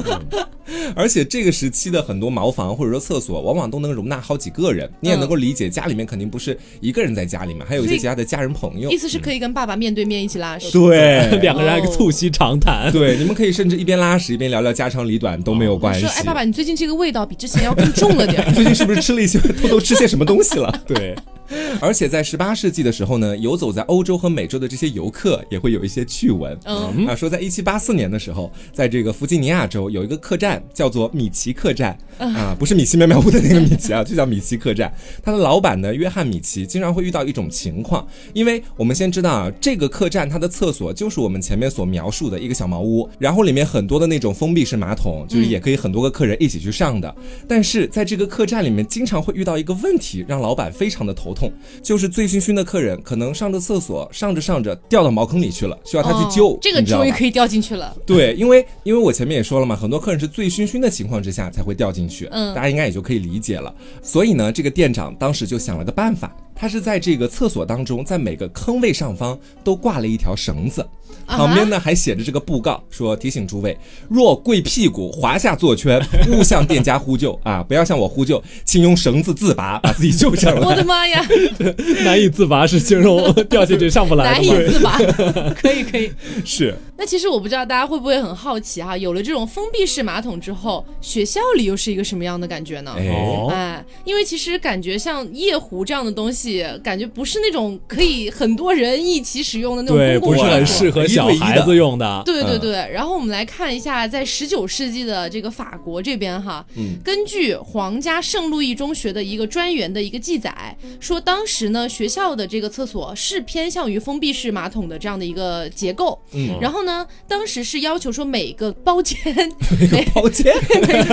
[0.94, 8.96] 而且这个时期的很多茅房或者说厕所，往往都能容纳好几个人，你也能够理解，家里面肯定不是一个人在家里面，还有一些其他的家人朋友意。
[8.96, 10.70] 思是可以跟爸爸面对面一起拉屎。
[10.72, 16.08] 对两个人还促膝长谈，对，你们可以甚至一边拉屎一边聊聊家长里短都没有关系说，。
[16.10, 18.50] 哎，爸爸，你最近这个味道比之前要更重了点儿。
[18.54, 20.72] 最近是不是吃了一些偷偷吃些什么东西了？
[20.86, 21.14] 对，
[21.80, 26.56] 而且在十八世纪的时候呢，游走在欧洲和美洲的这些游客也会有一些趣闻。
[26.64, 34.92] 嗯啊，说在一七八四年的时候，在这个弗吉尼亚州有一个客栈叫做米奇客栈啊，不是米奇妙妙屋的那个米奇啊，就叫米奇客栈。
[35.22, 47.14] 他的老板呢，约翰米奇经常会遇到一种情况，因为我们先知道啊，这个客栈它的厕所就是我们前面所描述的一个小茅屋，然后里面很多的那种封闭式马桶，就是也可以很多个客人一起去上的。
[47.48, 51.41] 但是在这个客栈里面，经常会遇到一个问题，让老板非常的头痛，
[51.82, 56.50] 就是醉醺醺的客人可能上着厕所，上着上着掉到茅坑里去了，需要他去救。
[56.50, 57.96] 哦这个终于可以掉进去了。
[58.04, 63.74] 对，因为因为我前面也说了嘛，很多客人是醉醺醺的情况之下才会掉进去，嗯大家应该也就可以理解了。
[64.02, 70.80] 所以呢，这个店长当时就想了个办法，他是在这个厕所当中，在每个坑位上方都挂了一条绳子，
[71.26, 73.76] 啊旁边呢还写着这个布告，说提醒诸位，
[74.08, 80.74] 若跪屁股滑下坐圈，勿向店家呼救啊， 不要向我呼救，请用绳子自拔，把自己救上来我。
[80.74, 81.24] 的妈呀，
[82.04, 84.48] 难以自拔是形容掉下去上不来难以？
[84.68, 84.98] 自拔。
[85.56, 86.12] 可以可以。
[86.44, 92.94] 是，那其实我不知道大家会不会很好奇哈，有了这种封闭式马桶之后，学校里又是一个什么样的感觉呢？
[92.96, 102.06] 哎，哦，哎，因为其实感觉像夜壶这样的东西，感觉不是那种可以很多人一起使用的那种对，不是公共厕所很适合小孩子用的。
[102.06, 116.91] 嗯对对对，然后我们来看一下，在十九世纪的这个法国这边哈，嗯根据皇家圣路易中学的一个专员的一个记载，说当时呢学校的这个厕所是偏向于封闭式马桶的这样的一个结构，嗯然后呢，
[117.28, 119.16] 当时是要求说每个包间、
[119.80, 120.52] 每个包间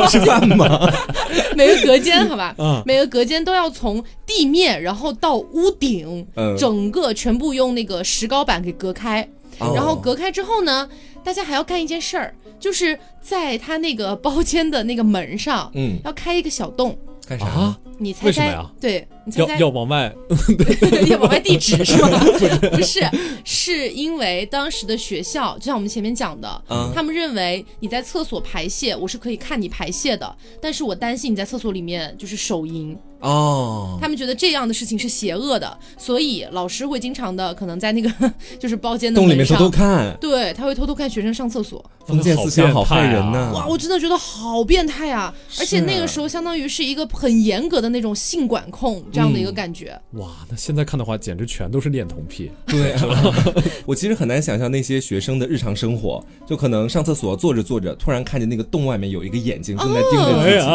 [0.09, 0.91] 吃饭吗？
[1.55, 9.21] 每个隔间，好吧，嗯每个隔间都要从地面然后到屋顶，嗯整个全部用那个石膏板给隔开。
[9.59, 10.87] 哦然后隔开之后呢，
[11.23, 16.97] 大家还要干一件事儿，就是在他那个包间的那个门上，嗯，要开一个小洞。
[17.29, 17.45] 干啥？
[17.45, 18.71] 啊，你猜猜为什么呀？
[18.81, 20.11] 对，你猜要猜要往外，
[21.07, 22.19] 要往外地址是吗？
[22.73, 22.99] 不是，
[23.45, 38.09] 是因为当时的学校，就像我们前面讲的，嗯他们认为你在厕所排泄，我是可以看你排泄的，但是我担心你在厕所里面就是手淫，哦，他们觉得这样的事情是邪恶的，所以老师会经常的可能在那个
[38.59, 41.83] 就是包间的，洞里面偷偷看，对，他会偷偷看学生上厕所。
[42.05, 45.31] 封建思想好害人呐、哇，我真的觉得好变态啊！
[45.59, 49.89] 而且那个时候相当于是一个很严格的那种性管控这样的一个感觉。
[50.13, 52.49] 哇，那现在看的话，简直全都是恋童癖。
[52.65, 53.03] 对、啊，
[53.85, 60.65] 我其实很难想象那些学生的日常生活，就可能上厕所坐着坐着，突然看见那个洞外面有一个眼睛正在盯着自己。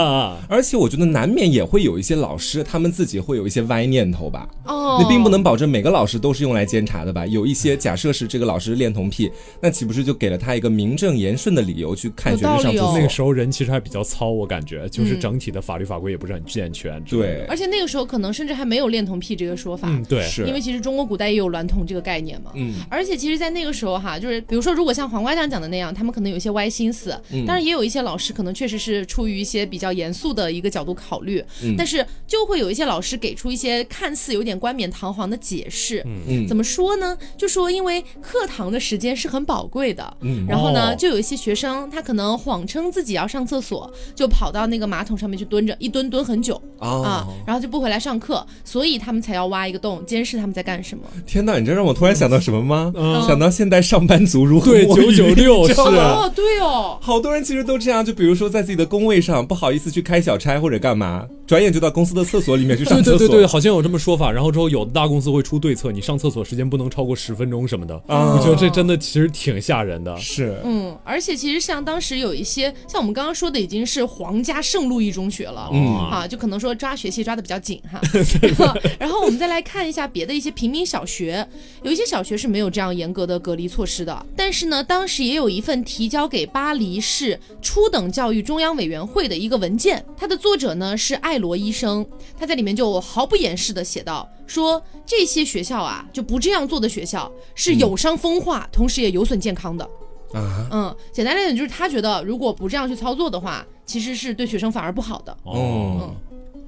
[0.49, 4.49] 而且我觉得难免也会有一些老老师他们自己会有一些歪念头吧？
[4.65, 7.25] 哦，你并不能保证每个老师都是用来监察的吧？
[7.25, 17.01] 有一些假设是这个老师恋童癖，那岂不是就给了他一个名正言顺的理由去看学生那个时候人其实还比较糙，我感觉就是嗯整体的法律法规也不是很健全。
[17.05, 20.45] 对，而且那个时候可能甚至还没有恋童癖这个说法，嗯，对，是。
[20.45, 22.51] 因为其实中国古代也有娈童这个概念嘛。
[22.57, 22.75] 嗯。
[22.91, 27.47] 而且其实，在那个时候哈，就是比如说，如果像黄瓜酱讲的那样，他们可能有一些歪心思，嗯。
[27.47, 31.77] 当然也有一些老师可能确实是出于一些比较严肃的一个角度考虑，嗯。
[31.79, 36.03] 但是就会有一些老师给出一些看似有点冠冕堂皇的解释。
[36.07, 36.21] 嗯。
[36.29, 36.49] 嗯。
[36.49, 37.17] 怎么说呢？
[37.37, 40.45] 就说因为课堂的时间是很宝贵的，嗯。
[40.49, 40.97] 然后呢，哦。
[40.99, 46.55] 就有一些学生他可能谎称自己要上厕所，就跑到那个马桶上面去蹲着，一蹲蹲很久。
[46.79, 51.05] 啊哦，，然后就不回来上课，所以他们才要挖一个洞监视他们在干什么。
[51.27, 52.93] 天哪，你这让我突然想到什么吗？
[52.95, 53.23] 嗯。
[53.27, 54.73] 想到现代上班族如何？
[54.73, 55.93] 对摸鱼996你知道吗？
[55.93, 55.99] 是。
[55.99, 63.19] 哦，对哦，好多人其实都这样，就比如说在自己的工位上不好意思去开小差或者干嘛，转眼就到公司的厕所里面去上厕所。
[63.19, 64.31] 对对对对，好像有这么说法。
[64.31, 67.95] 然后之后有的大公司会出对策，你上厕所时间不能超过十分钟什么的。
[68.07, 70.17] 啊我觉得这真的其实挺吓人的。
[70.17, 78.01] 是，嗯，而且其实像当时有一些，像我们刚刚说的，已经是皇家圣路易中学了，嗯啊，就可能说抓学习抓的比较紧哈。
[78.41, 81.47] 然后，然后我们再来看一下别的一些平民小学，
[81.83, 92.04] 有一些小学是没有这样严格的隔离措施的，但是呢，当时也有一份提交给巴黎市初等教育中央委员会的一个文件，它的作者呢是艾罗医生，
[92.37, 99.85] 他在里面就毫不掩饰的写道，说这些学校啊就不这样做的学校是有伤风化，同时也有损健康的。
[100.33, 105.37] 啊，嗯，简单来讲就是他觉得如果不这样去操作的话，其实是对学生反而不好的。
[105.45, 106.15] 哦，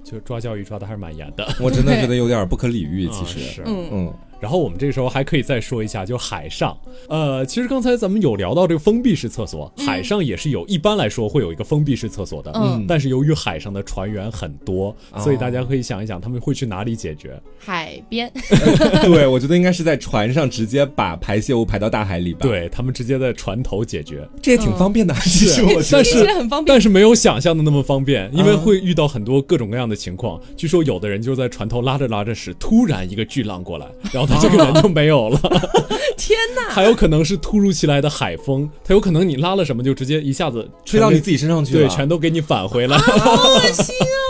[0.05, 1.45] 就抓教育抓的还是蛮严的。
[1.61, 3.41] 我真的觉得 有点不可理喻，其实。
[3.41, 3.63] 啊是。
[3.67, 6.77] 嗯嗯然后我们这个时候还可以再说一下，就海上，
[7.09, 17.41] 呃，其实刚才咱们有聊到这个封闭式厕所，海上也是有，一般来说会有一个封闭式厕所的，嗯但是由于海上的船员很多，哦所以大家可以想一想，他们会去哪里解决？
[17.59, 18.31] 海边，
[19.03, 25.15] 对，我觉得应该是在船上直接把排泄物排到大海里吧。，对他们直接在船头解决，这也挺方便的。
[25.15, 26.27] 其实我但是。
[26.67, 30.41] 但是没有想象的那么方便，因为啊会遇到很多各种各样的情况。
[30.57, 35.39] 据说有的人就在船头拉着拉着屎，突然一个巨浪过来，然后他这个人就没有了。
[36.17, 41.81] 天哪，还有可能是突如其来的海风，它有可能你拉了什么就直接一下子吹到你自己，身上去了。
[41.81, 42.97] 对，全都给你返回来。
[42.99, 44.26] 好恶心啊！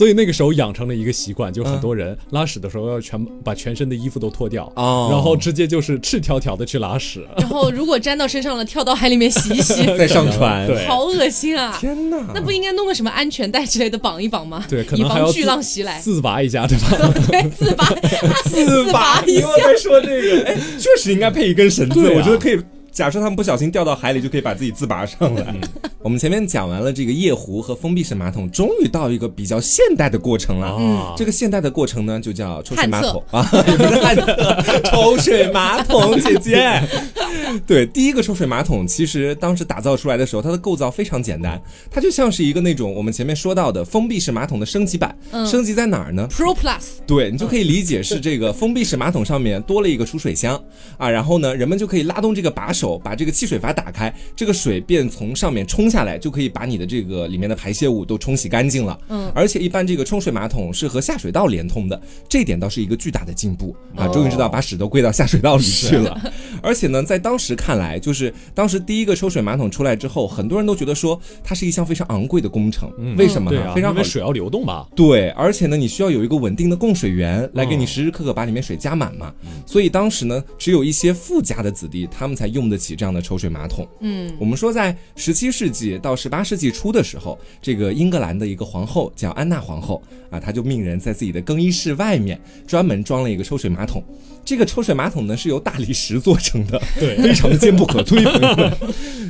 [0.00, 7.22] 所以那个时候养成了一个习惯，就很多人拉屎的时候要全把全身的衣服都脱掉，哦然后直接就是赤条条的去拉屎。
[7.36, 10.66] 然后如果沾到身上了，跳到海里面洗一洗， 再上船。
[10.66, 11.76] 对好恶心啊！
[11.78, 14.64] 天哪，那不应该弄个什么安全带之类的绑一绑吗？
[14.70, 16.00] 对，可以防巨能还要自浪袭来。
[16.00, 17.12] 自拔一下，对吧？
[17.28, 17.84] 对，自拔，
[18.48, 22.58] 自拔一你又在说这个，哎，确实应该配一根绳子，我觉得可以。
[22.92, 25.54] 假设他们不小心掉到海里，就可以把自己自拔上来。
[26.02, 30.76] 我们前面讲完了这个夜壶和封闭式马桶，终于到一个比较现代的过程了。
[30.78, 36.82] 嗯，这个现代的过程呢，就叫抽水马桶啊，也不是旱厕，抽水马桶，姐姐。
[37.66, 45.16] 对，第一个抽水马桶，其实当时打造出来的时候，它的构造非常简单，它就像是一个那种我们前面说到的封闭式马桶的升级版。
[45.32, 50.60] 嗯升级在哪儿呢？Pro Plus，对你就可以理解是这个封闭式马桶上面多了一个储水箱
[50.96, 58.98] 啊，然后呢，人们就可以拉动这个把手，把这个汽水阀打开，这个水便从上面冲下来，就可以把你的这个里面的排泄物都冲洗干净了。
[59.08, 66.20] 嗯，而且一般这个冲水马桶是和下水道连通的，这一点倒是一个巨大的进步啊，哦终于知道把屎都归到下水道里去了。
[66.62, 73.72] 而且呢，在当时看来，就是当时第一个抽水马桶出来之后，很多人都觉得说它是一项非常昂贵的工程，为什么呢？
[73.74, 74.86] 非常好因为水要流动吧？
[74.94, 79.32] 对，而且呢，你需要有一个稳定的供水源来给你时时刻刻把里面水加满嘛。
[79.66, 83.86] 所以当时呢，只有一些富家的子弟，他们才用得起这样的抽水马桶。
[84.00, 94.02] 嗯，我们说，在十七世纪到十八世纪初的时候，这个英格兰的一个皇后叫安娜皇后啊，她就命人在自己的更衣室外面专门装了一个抽水马桶。
[94.42, 98.72] 这个抽水马桶呢是由大理石做成的，对非常的坚不可摧，朋友们。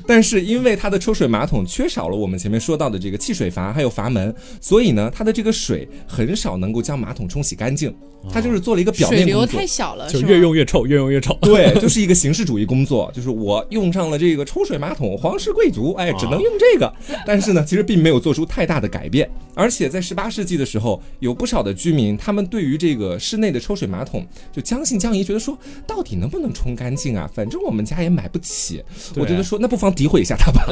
[0.07, 7.95] 但是因为它的抽水马桶缺少了我们前面说到的这个汽水阀还有阀门，所以呢，它的这个水很少能够将马桶冲洗干净。
[8.29, 9.67] 它就是做了一个表水流面工作太。
[9.71, 11.33] 小了，就越用越臭，越用越臭。
[11.43, 16.93] 对，就是一个形式主义工作，就是我用上了这个抽水马桶，皇室贵族，哎，只能用这个。
[17.25, 19.31] 但是呢，其实并没有做出太大的改变。
[19.55, 25.57] 而且在十八世纪的时候，有不少的居民，他们对于这个室内的抽水马桶就将信将疑，觉得说
[25.87, 27.31] 到底能不能冲干净啊？
[27.33, 28.83] 反正我们家也买不起。
[29.15, 30.67] 我觉得说，那不妨诋毁一下他吧，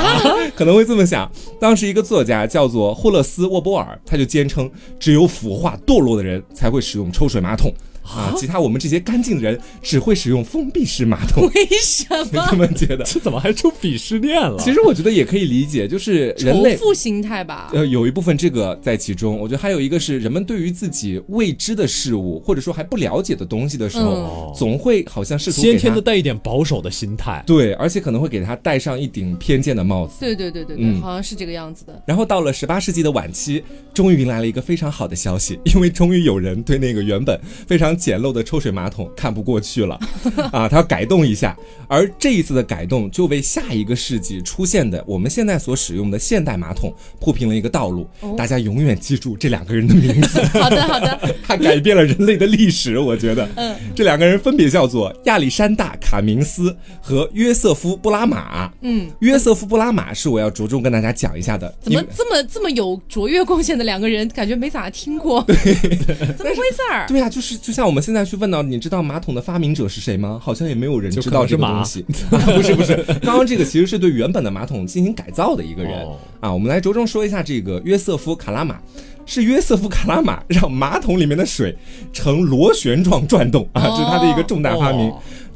[0.54, 1.30] 可能会这么想。
[1.58, 7.74] 当时一个作家叫做霍勒斯·沃波尔，他就坚称，只有腐化堕落的人才会使用抽水马桶。
[8.02, 11.44] 啊，其他我们这些干净的人只会使用封闭式马桶。
[11.54, 12.46] 为什你么？
[12.48, 13.04] 怎么觉得？
[13.04, 14.56] 这怎么还出鄙视链了？
[14.58, 16.76] 其实我觉得也可以理解，就是人类。
[16.76, 17.70] 仇富心态吧。
[17.72, 27.42] 呃，有一部分这个在其中，我觉得还有一个是人们对于自己未知的事物，或者说还不了解的东西的时候，嗯总会好像试图先天的带一点保守的心态。
[27.46, 30.14] 对，而且可能会给他戴上一顶偏见的帽子。
[30.20, 32.02] 对对对对对，嗯好像是这个样子的。
[32.06, 33.62] 然后到了十八世纪的晚期，
[33.94, 39.98] 终于迎来了一个非常好的消息，因为终于有人对那个原本非常简陋的抽水马桶看不过去了，
[40.52, 41.56] 啊，他要改动一下。
[41.88, 48.08] 而这一次的改动，就为下一个世纪出现的我们现在所使用的现代马桶铺平了一个道路。
[48.36, 52.98] 大家永远记住这两个人的名字，好 的好的，他 改变了人类的历史。
[52.98, 58.72] 我觉得，嗯，这两个人分别叫做亚历山大·卡明斯和约瑟夫·布拉马。
[58.80, 61.72] 嗯，约瑟夫·布拉马是我要着重跟大家讲一下的。
[61.80, 65.44] 怎么这么这么有卓越贡献的两个人，感觉没咋听过？
[65.46, 67.06] 怎么回事儿？
[67.06, 70.38] 对呀、就是就像我们现在去问到，你知道马桶的发明者是谁吗？
[70.42, 72.04] 好像也没有人知道这个东西。
[72.30, 76.52] 不是不是，刚刚这个其实是对原本的马桶进行改造的一个人、哦啊。
[76.52, 78.78] 我们来着重说一下这个约瑟夫·卡拉马。
[79.24, 81.72] 是约瑟夫·卡拉马让马桶里面的水
[82.12, 85.12] 呈螺旋状转动啊，哦这是他的一个重大发明。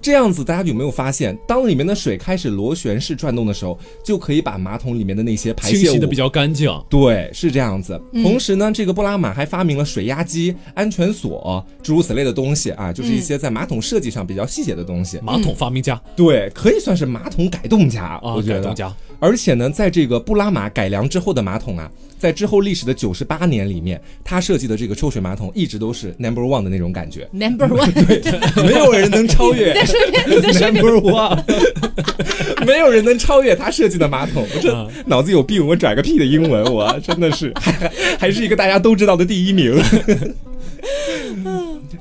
[0.07, 6.71] 哦这样子，大家有没有发现，当里面的水开始螺旋式转动的时候，就可以把马桶里面的那些排泄物清洗的比较干净。
[6.89, 8.01] 对，是这样子。
[8.23, 15.19] 同时呢，这个布拉玛还发明了水压机、安全锁，诸如此类的东西啊，就是一些在马桶设计上比较细节的东西。
[15.23, 18.61] 马桶发明家对，可以算是马桶改动家，啊，我觉得。
[18.61, 28.23] 改动家，而且呢，在这个布拉玛改良之后的马桶啊，在之后历史的九十八年里面，他设计的这个抽水马桶一直都是 number one 的那种感觉，Number one， 对
[28.65, 29.75] 没有人能超越。
[29.97, 30.85] 再说一遍，你再说一遍。
[30.85, 34.47] Number one，没有人能超越他设计的马桶。
[34.55, 39.75] 我这啊脑子有病，我拽个屁的英文，我真的是还 还是一个大家都知道的第一名。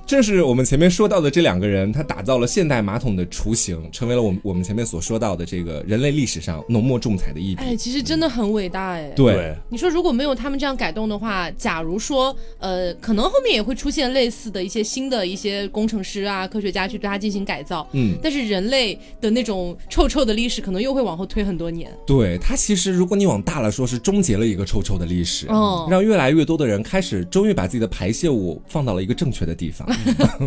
[0.05, 7.63] 正是我们前面说到的这两个人，他打造了现代马桶的雏形，成为了我们我们前面所说到的这个人类历史上浓墨重彩的一笔。
[7.63, 9.09] 哎，其实真的很伟大哎。
[9.15, 21.91] 对，你说如果没有他们这样改动的话，假如说呃，可能后面也会出现类似的一些新的一些工程师啊、科学家去对它进行改造，嗯，但是人类的那种臭臭的历史可能又会往后推很多年。
[22.05, 29.87] 对，它其实如果你往大了说，是终结了一个臭臭的历史，哦让越来越多的人开始终于把自己的排泄物放到了一个正确的地方。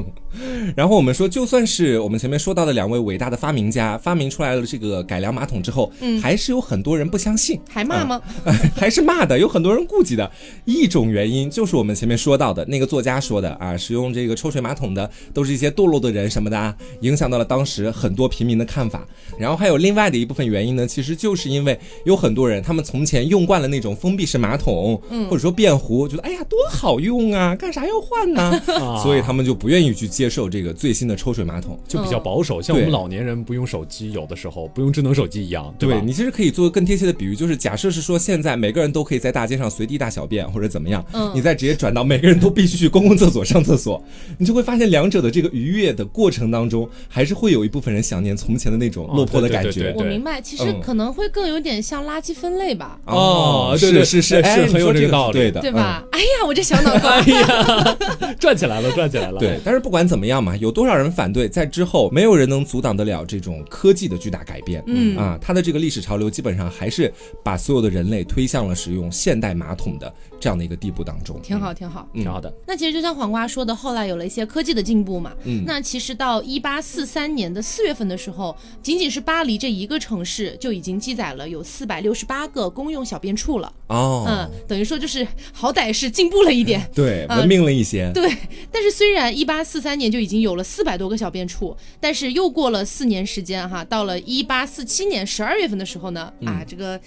[0.76, 8.20] 然后我们说，就算是我们前面说到的两位伟大的发明家发明出来了这个改良马桶之后，嗯还是有很多人不相信，还骂吗？
[8.76, 10.30] 还是骂的，有很多人顾忌的。
[10.64, 19.06] 一种原因就是我们前面说到的那个作家说的啊，使用这个抽水马桶的都是一些堕落的人什么的啊，影响到了当时很多平民的看法。
[19.38, 28.42] 然后还有另外的一部分原因呢，其实就是因为有很多人他们从前用惯了那种封闭式马桶，或者说便壶，觉得哎呀多好用啊，干啥要换呢？
[28.78, 31.78] 啊所以他们就不愿意去接受这个最新的抽水马桶。
[31.88, 35.74] 就比较保守，像我们老年人不用手机，有的时候不用智能手机一样，吧？
[35.78, 41.32] 对你其实可以做个更贴切的比喻，就是假设是说现在每个人都可以在大街上随地大小便或者怎么样，嗯。
[41.34, 44.02] 你再直接转到每个人都必须去公共厕所上厕所，
[44.38, 49.70] 你就会发现两者的这个愉悦的过程当中，还是会有一部分人想念从前的那种哦落魄的感觉。
[49.72, 50.80] 对对我明白，其实嗯。
[50.80, 55.38] 可能会更有点像垃圾分类吧，哦对对是是是，是哎很有这个道理。
[55.38, 56.02] 对的，对吧？
[56.12, 57.98] 哎呀，我这小脑瓜哎呀，
[58.40, 59.38] 转起来了，转起来了。
[59.38, 59.40] 嗯？
[59.40, 64.82] 对，但是不管怎么样嘛，有多少人反对，在之后没有人能阻挡得了这种科技的巨大改变。
[64.86, 67.12] 嗯啊，它的这个历史潮流基本上还是
[67.44, 71.40] 把所有的人类推向了使用现代马桶的这样的一个地步当中。
[71.42, 72.08] 挺好，挺好。
[72.12, 72.52] 挺好的。
[72.66, 75.32] 那其实就像黄瓜说的，后来有了一些科技的进步嘛。
[75.44, 83.72] 嗯那其实到一八四三年的四月份的时候，仅仅是巴黎这一个城市就已经记载了有四百六十八个公用小便处了。
[83.88, 86.88] 哦，嗯，等于说就是好歹是进步了一点。
[86.94, 88.10] 对，啊文明了一些。
[88.14, 88.30] 对，
[88.70, 97.00] 但是虽然一八四三年就已经有了四百多个小便处，但是又过了四年时间哈，到了一八四七年十二月份的时候呢，啊，这个。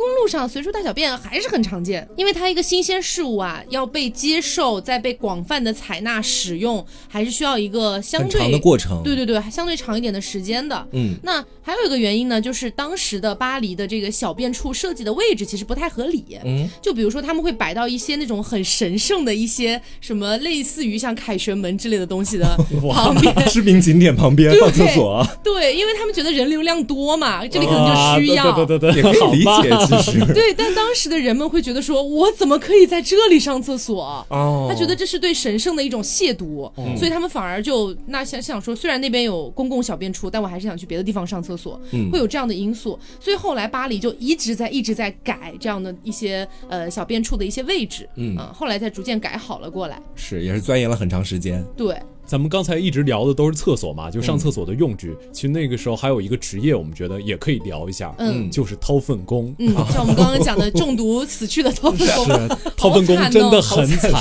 [0.00, 9.02] 公路上随处大小便还是很常见，因为它一个新鲜事物啊，要被接受，再被广泛的采纳使用，还是需要一个相对长的过程。
[9.04, 10.86] 对对对，相对长一点的时间的。
[10.92, 16.24] 嗯，那还有一个原因呢，就是当时的巴黎的这个小便处设计的位置其实不太合理。
[16.44, 22.56] 嗯，就比如说他们会摆到一些那种很神圣的一些什么类似于像凯旋门之类的东西的
[22.90, 23.34] 旁边。
[23.50, 28.50] 知名景点旁边 对放厕所，对，因为他们觉得人流量多嘛，这里可能啊就需要。
[28.52, 29.89] 对对对对，也可以理解。
[29.90, 34.24] 其实， 对但当时的人们会觉得说，我怎么可以在这里上厕所？
[34.28, 42.10] 哦，他觉得这是对神圣的一种亵渎，所以他们反而就那想想说，虽然那边有公共小便处，但我还是想去别的地方上厕所，嗯。
[42.10, 42.98] 会有这样的因素。
[43.20, 48.36] 所以后来巴黎就一直在一直在改这样的一些呃小便处的一些位置，嗯。
[48.52, 50.00] 后来才逐渐改好了过来。
[50.14, 51.64] 是也是钻研了很长时间。
[51.76, 51.96] 对，
[52.30, 55.16] 咱们刚才一直聊的都是厕所嘛，就上厕所的用具。
[55.32, 59.52] 其实那个时候还有一个职业，我们觉得也可以聊一下，嗯就是掏粪工。
[59.58, 64.12] 嗯，像我们刚刚讲的中毒死去的掏粪工， 掏粪工真的很惨，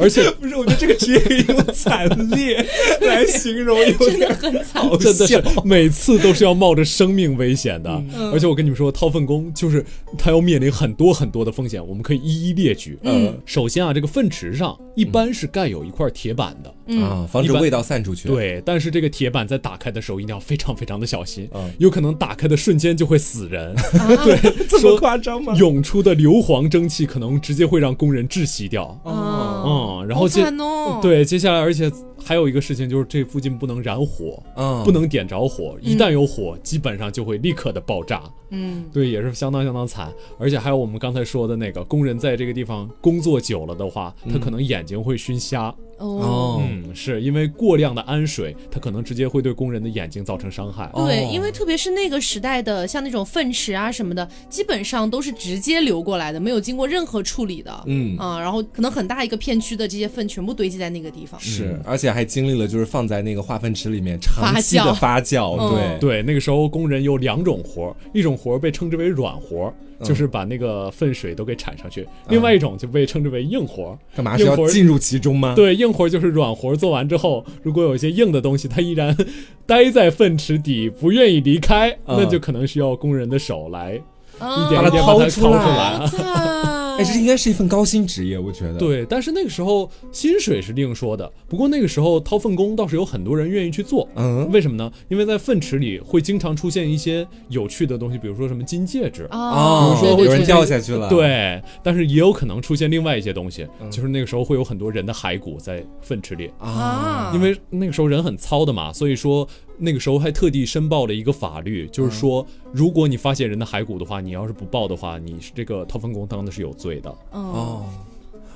[0.00, 2.66] 而且不是，我觉得这个职业可以用惨烈
[3.02, 4.82] 来形容，有真的点很惨。
[4.82, 7.88] 好 真的是每次都是要冒着生命危险的。
[8.16, 9.86] 嗯而且我跟你们说，掏粪工就是
[10.18, 12.98] 他要面临很多很多的风险，我们可以一一列举。
[13.02, 16.74] 嗯，首先啊，这个粪池上一般是盖有一块铁板的。
[16.86, 23.74] 嗯啊，防止味道散出去。，对，但是这个铁板在打开的时候一定要非常非常的小心，嗯有可能打开的瞬间就会死人。
[24.24, 25.54] 对， 这么夸张吗？
[25.56, 28.84] 涌出的硫磺蒸汽可能直接会让工人窒息掉。
[29.04, 31.90] 啊，嗯，然后接哦。，对，接下来而且
[32.26, 38.20] 还有一个事情就是这附近不能燃火，嗯，不能点着火，一旦有火，基本上就会立刻的爆炸。
[38.50, 40.12] 嗯，对，也是相当相当惨。
[40.36, 45.72] 而且还有我们刚才说的那个工人在这个地方工作久了的话，他可能眼睛会熏瞎。
[45.98, 46.62] 哦。
[46.94, 50.90] 是因为过量的氨水，它可能直接会对工人的眼睛造成伤害。
[50.94, 57.84] 对，哦因为特别是那个时代的，像那种粪池啊什么的，基本上都是直接流过来的，没有经过任何处理的。
[57.86, 61.38] 嗯啊，然后可能很大一个片区的这些粪全部堆积在那个地方。
[61.38, 73.98] 是，而且还经历了就是放在那个化粪池里面长发期的酵发酵，嗯对，对，那个时候工人有两种活儿，一种活儿被称之为软活儿，就是把那个粪水都给铲上去；另外一种就被称之为硬活儿。
[74.16, 75.54] 干嘛是要进入其中吗？
[75.54, 79.14] 对，硬活儿就是软活儿做完之后，如果有一些硬的东西，它依然
[79.66, 84.00] 待在粪池底，不愿意离开，嗯那就可能需要工人的手来
[84.38, 86.75] 啊一点一点把它掏出掏出来！
[86.98, 94.08] 哎，这应该是一份高薪职业，我觉得。，对，但是那个时候薪水是另说的，不过那个时候掏粪工倒是有很多人愿意去做。
[94.14, 94.90] 嗯，为什么呢？
[95.08, 99.24] 因为在粪池里会经常出现一些有趣的东西，比如说什么金戒指。
[99.30, 103.90] 啊，哦，比如说有人掉下去了，，对，但是也有可能出现另外一些东西，嗯。
[103.90, 109.46] 就是那个时候会有很多人的骸骨在粪池里，啊，因为那个时候人很糙的嘛，所以说
[109.78, 117.14] 那个时候还特地申报了一个法律，就是说，如果你发现人的骸骨的话，你要是不报的话，你是这个掏粪工当的是有罪的。
[117.32, 117.86] 嗯，哦。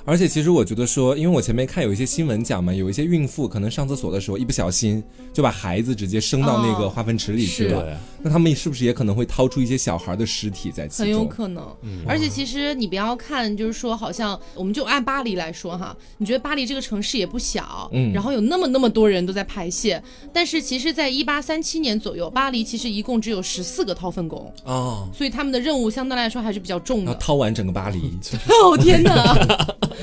[0.03, 11.25] 而且其实我觉得说，因为我前面看有一些新闻讲嘛，有一些孕妇可能上厕所的时候一不小心就把孩子直接生到那个哦化粪池里去了，对，那他们是不是也可能会掏出一些小孩的尸体在其中很有？
[11.25, 11.61] 可能。
[11.83, 20.01] 嗯而且其实你不要看，就是说，好像我们就按巴黎来说哈，你觉得巴黎这个城市也不小，嗯然后有那么那么多人都在排泄，
[20.33, 27.11] 但是其实，在一八三七年左右，巴黎其实一共只有十四个掏粪工，哦，所以他们的任务相对来说还是比较重的。
[27.11, 27.99] 要掏完整个巴黎，
[28.63, 29.35] 哦天哪！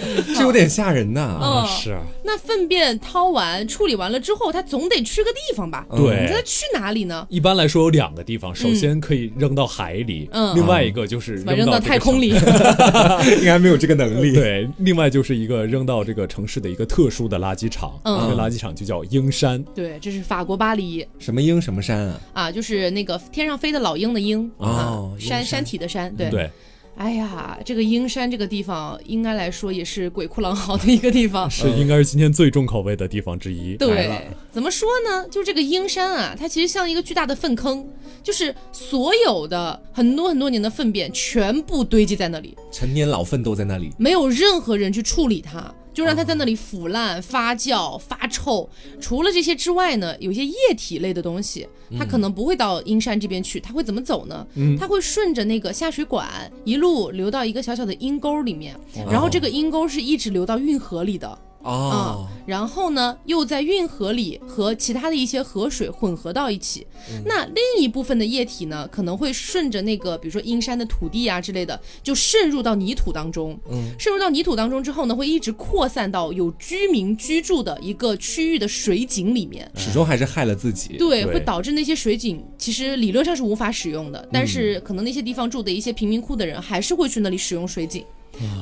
[0.35, 1.39] 这有点吓人呐。
[1.43, 5.87] 嗯是啊，那粪便掏完、处理完了之后，他总得去个地方吧？
[5.91, 7.27] 嗯对你说他去哪里呢？
[7.31, 12.29] 一般来说有两个地方，首先可以扔到海里，嗯另外一个就是把扔到太空里。
[13.39, 14.33] 应该没有这个能力。
[14.35, 19.63] 对，另外就是一个扔到这个城市的一个特殊的垃圾场，嗯这个垃圾场就叫鹰山。
[19.75, 22.21] 对，这是法国巴黎什么鹰什么山啊？
[22.35, 26.15] 啊，就是那个天上飞的老鹰的鹰哦啊，山山山体的山。
[26.15, 26.51] 对，对，
[26.99, 31.49] 哎呀，这个阴山这个地方，应该来说也是鬼哭狼嚎的一个地方。
[31.51, 33.77] 是应该是今天最重口味的地方之一。
[33.77, 34.21] 对了，
[34.51, 35.29] 怎么说呢？
[35.31, 37.87] 就这个阴山啊，它其实像一个巨大的粪坑，
[38.21, 43.93] 就是所有的很多很多年的粪便全部堆积在那里，陈年老粪都在那里。
[43.97, 48.71] 没有任何人去处理它，就让它在那里腐烂、发酵、发臭。
[49.01, 51.67] 除了这些之外呢，有一些液体类的东西，
[51.99, 54.47] 它可能不会到阴山这边去，它会怎么走呢？
[54.79, 56.29] 它会顺着那个下水管
[56.65, 58.77] 一路流到一个小小的阴沟里面，
[59.11, 61.37] 然后这个阴沟是一直流到运河里的。
[61.69, 66.87] 哦，然后呢，又在运河里和其他的一些河水混合到一起。
[67.27, 73.59] 那另一部分的液体呢，可能会顺着那个，比如说阴山的土地啊之类的，就渗入到泥土当中。
[73.71, 79.71] 嗯，渗入到泥土当中之后呢，会一直扩散到有居民居住的一个区域的水井里面。
[79.77, 80.97] 始终还是害了自己。
[80.97, 88.03] 对，对会导致那些水井其实理论上是无法使用的，但是可能那些地方住的一些贫民窟的人还是会去那里使用水井。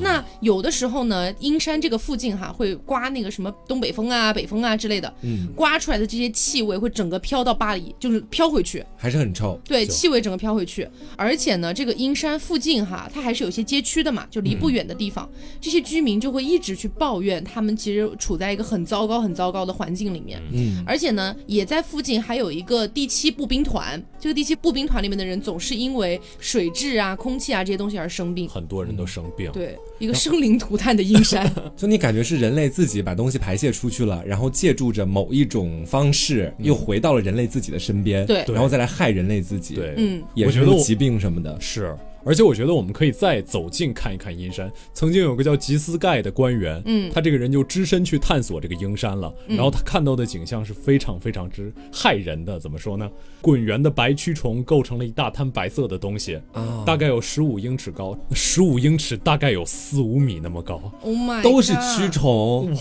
[0.01, 8.85] 那有的时候呢，阴山这个附近哈会刮那个什么东北风啊、北风啊之类的，嗯，刮出来的这些气味会整个飘到巴黎，就是飘回去。
[8.97, 9.61] 还是很臭。
[9.65, 15.29] 对，气味整个飘回去，而且呢，这个阴山附近哈，它还是有些街区的嘛，就离不远的地方，
[15.61, 20.41] 这些居民就会一直去抱怨，他们其实处在一个很糟糕、很糟糕的环境里面。
[20.53, 28.49] 嗯，而且呢，也在附近还有一个第七步兵团，这个第七步兵团里面的人总是因为水质啊、空气啊这些东西而生病。
[28.49, 29.51] 很多人都生病。
[29.53, 29.66] 对，
[29.99, 31.51] 一个生灵涂炭的阴山。
[31.77, 41.57] 就你感觉是人类自己把东西排泄出去了，然后借助着某一种方式又回到了人类自己的身边，对然后再来害人类自己，对，嗯，衍我觉得我生出疾病什么的。
[41.61, 41.95] 是，
[42.27, 44.71] 而且我觉得我们可以再走近看一看阴山。
[44.93, 52.59] 曾经有个叫吉斯盖的官员，嗯他这个人就只身去探索这个阴山了，然后他看到的景象是非常非常之骇人的。
[52.59, 53.09] 怎么说呢？
[53.41, 60.83] 滚圆的白蛆虫构成了一大滩白色的东西，啊大概有十五英尺高，十五英尺大概有四五米那么高。
[61.03, 62.75] Oh my，都是蛆虫，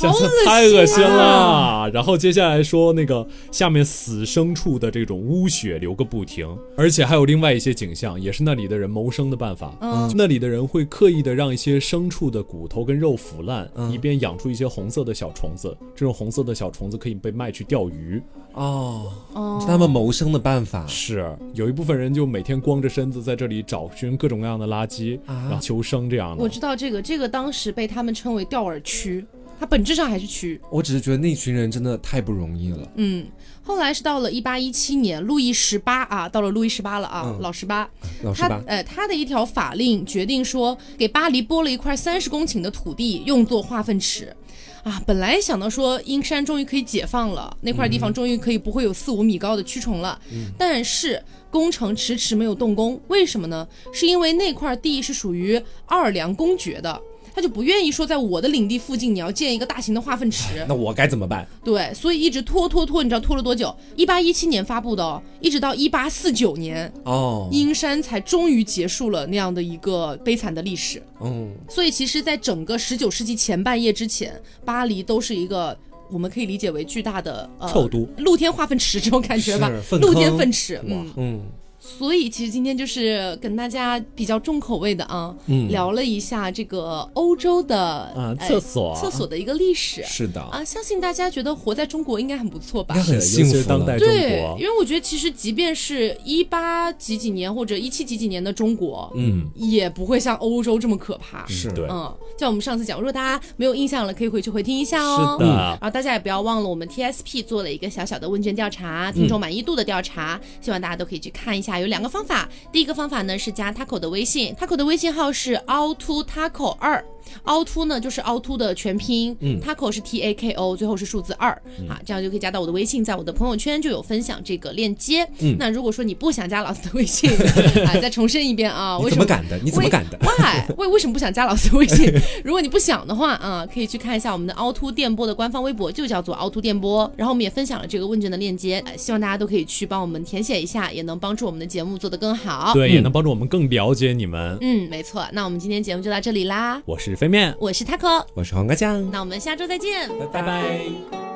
[0.00, 1.90] 想想恶心太恶心啊了。
[1.90, 9.76] 然后接下来说那个下面死牲畜的这种污血流个不停，而且还有另外一些景象，也是那里的人谋生的办法。
[9.80, 15.76] 嗯那里的人会刻意的让一些牲畜的骨头跟肉腐烂，嗯以便养出一些红色的小虫子。
[15.94, 18.20] 这种红色的小虫子可以被卖去钓鱼。
[18.54, 20.86] 哦，哦是他们谋生的办法。
[20.86, 26.42] 是有一部分人就每天光着身子在这里找寻各种各样的垃圾，啊然后求生这样的。
[26.42, 29.24] 我知道这个，这个当时被他们称为钓饵区，
[29.60, 30.58] 它本质上还是蛆。
[30.70, 32.78] 我只是觉得那群人真的太不容易了。
[32.94, 33.26] 嗯，
[33.62, 44.34] 后来是到了一八一七年，路易十八啊，到了路易十八了啊，嗯老十八，他老师吧，呃他的一条法令决定说，给巴黎拨了一块三十公顷的土地，用作化粪池。
[44.82, 50.18] 啊，本来想到说阴山终于可以解放了，那块地方终于可以不会有四五米高的蛆虫了，
[50.56, 53.68] 但是工程迟迟没有动工，为什么呢？
[53.92, 56.98] 是因为那块地是属于奥尔良公爵的，
[57.34, 61.46] 他就不愿意说在我的领地附近你要建一个大型的化粪池， 那我该怎么办？
[61.64, 63.74] 对，所以一直拖拖拖，你知道拖了多久？
[63.96, 71.02] 一八一七年发布的哦，一直到一八四九年，哦，阴山才终于结束了那样的一个悲惨的历史。
[71.20, 75.76] 嗯，所以其实，在整个十九世纪前半叶之前，巴黎都是一个。
[76.12, 79.70] 我们可以理解为巨大的呃臭都露天化粪池这种感觉吧
[80.00, 81.40] 露天粪池，嗯，嗯
[81.80, 87.78] 所以其实今天就是跟大家比较重口味的啊，嗯，聊了一下这个欧洲的
[88.14, 92.94] 啊，哎厕所，厕所的一个历史是的，啊，相信大家觉得活在中国应该很不错吧？
[92.96, 94.66] 很幸福当代中对，因。
[94.66, 101.46] 为我觉得其实即便是一八几几年或者一七几几年的中国，嗯，也不会像欧洲这么可怕。
[101.46, 105.38] 是的，嗯，像我们上次讲，如果大家没有印象了，可以回去回听一下哦。
[105.40, 111.69] 是的然后大家也不要忘了，我们 TSP 做了一个小小的问卷调查，听众满意度的调查，希望大家都可以去看一下。
[111.78, 117.04] 有两个方法，第一个方法呢是加 Taco 的微信，Taco 的微信号是凹凸 Taco 二。
[117.44, 121.50] 凹凸呢就是凹凸的全拼，嗯，Taco 是 T A K O，最后是数字二、
[121.88, 125.22] 啊，这样就可以加到我的微信，在我的朋友圈就有分享这个链接。
[125.38, 127.30] 嗯那如果说你不想加老师的微信
[127.86, 129.56] 啊，再重申一遍啊，为什么敢的？
[129.62, 130.74] 你怎么敢的？Why？
[130.76, 132.12] 为为什么不想加老师的微信？
[132.42, 137.10] 如果你不想的话啊，可以去看一下我们的凹凸电波的官方微博，就叫做凹凸电波。
[137.16, 142.72] 然后我们也分享了这个问卷的链接，呃希望大家都可以去帮我们填写一下，也能帮助我们的节目做得更好。
[142.72, 144.56] 对，嗯也能帮助我们更了解你们。
[144.62, 145.24] 嗯，没错。
[145.32, 151.29] 那我们今天节目就到这里啦，我是飞面，我是 Taco，我是黄瓜酱，那我们下周再见，拜拜。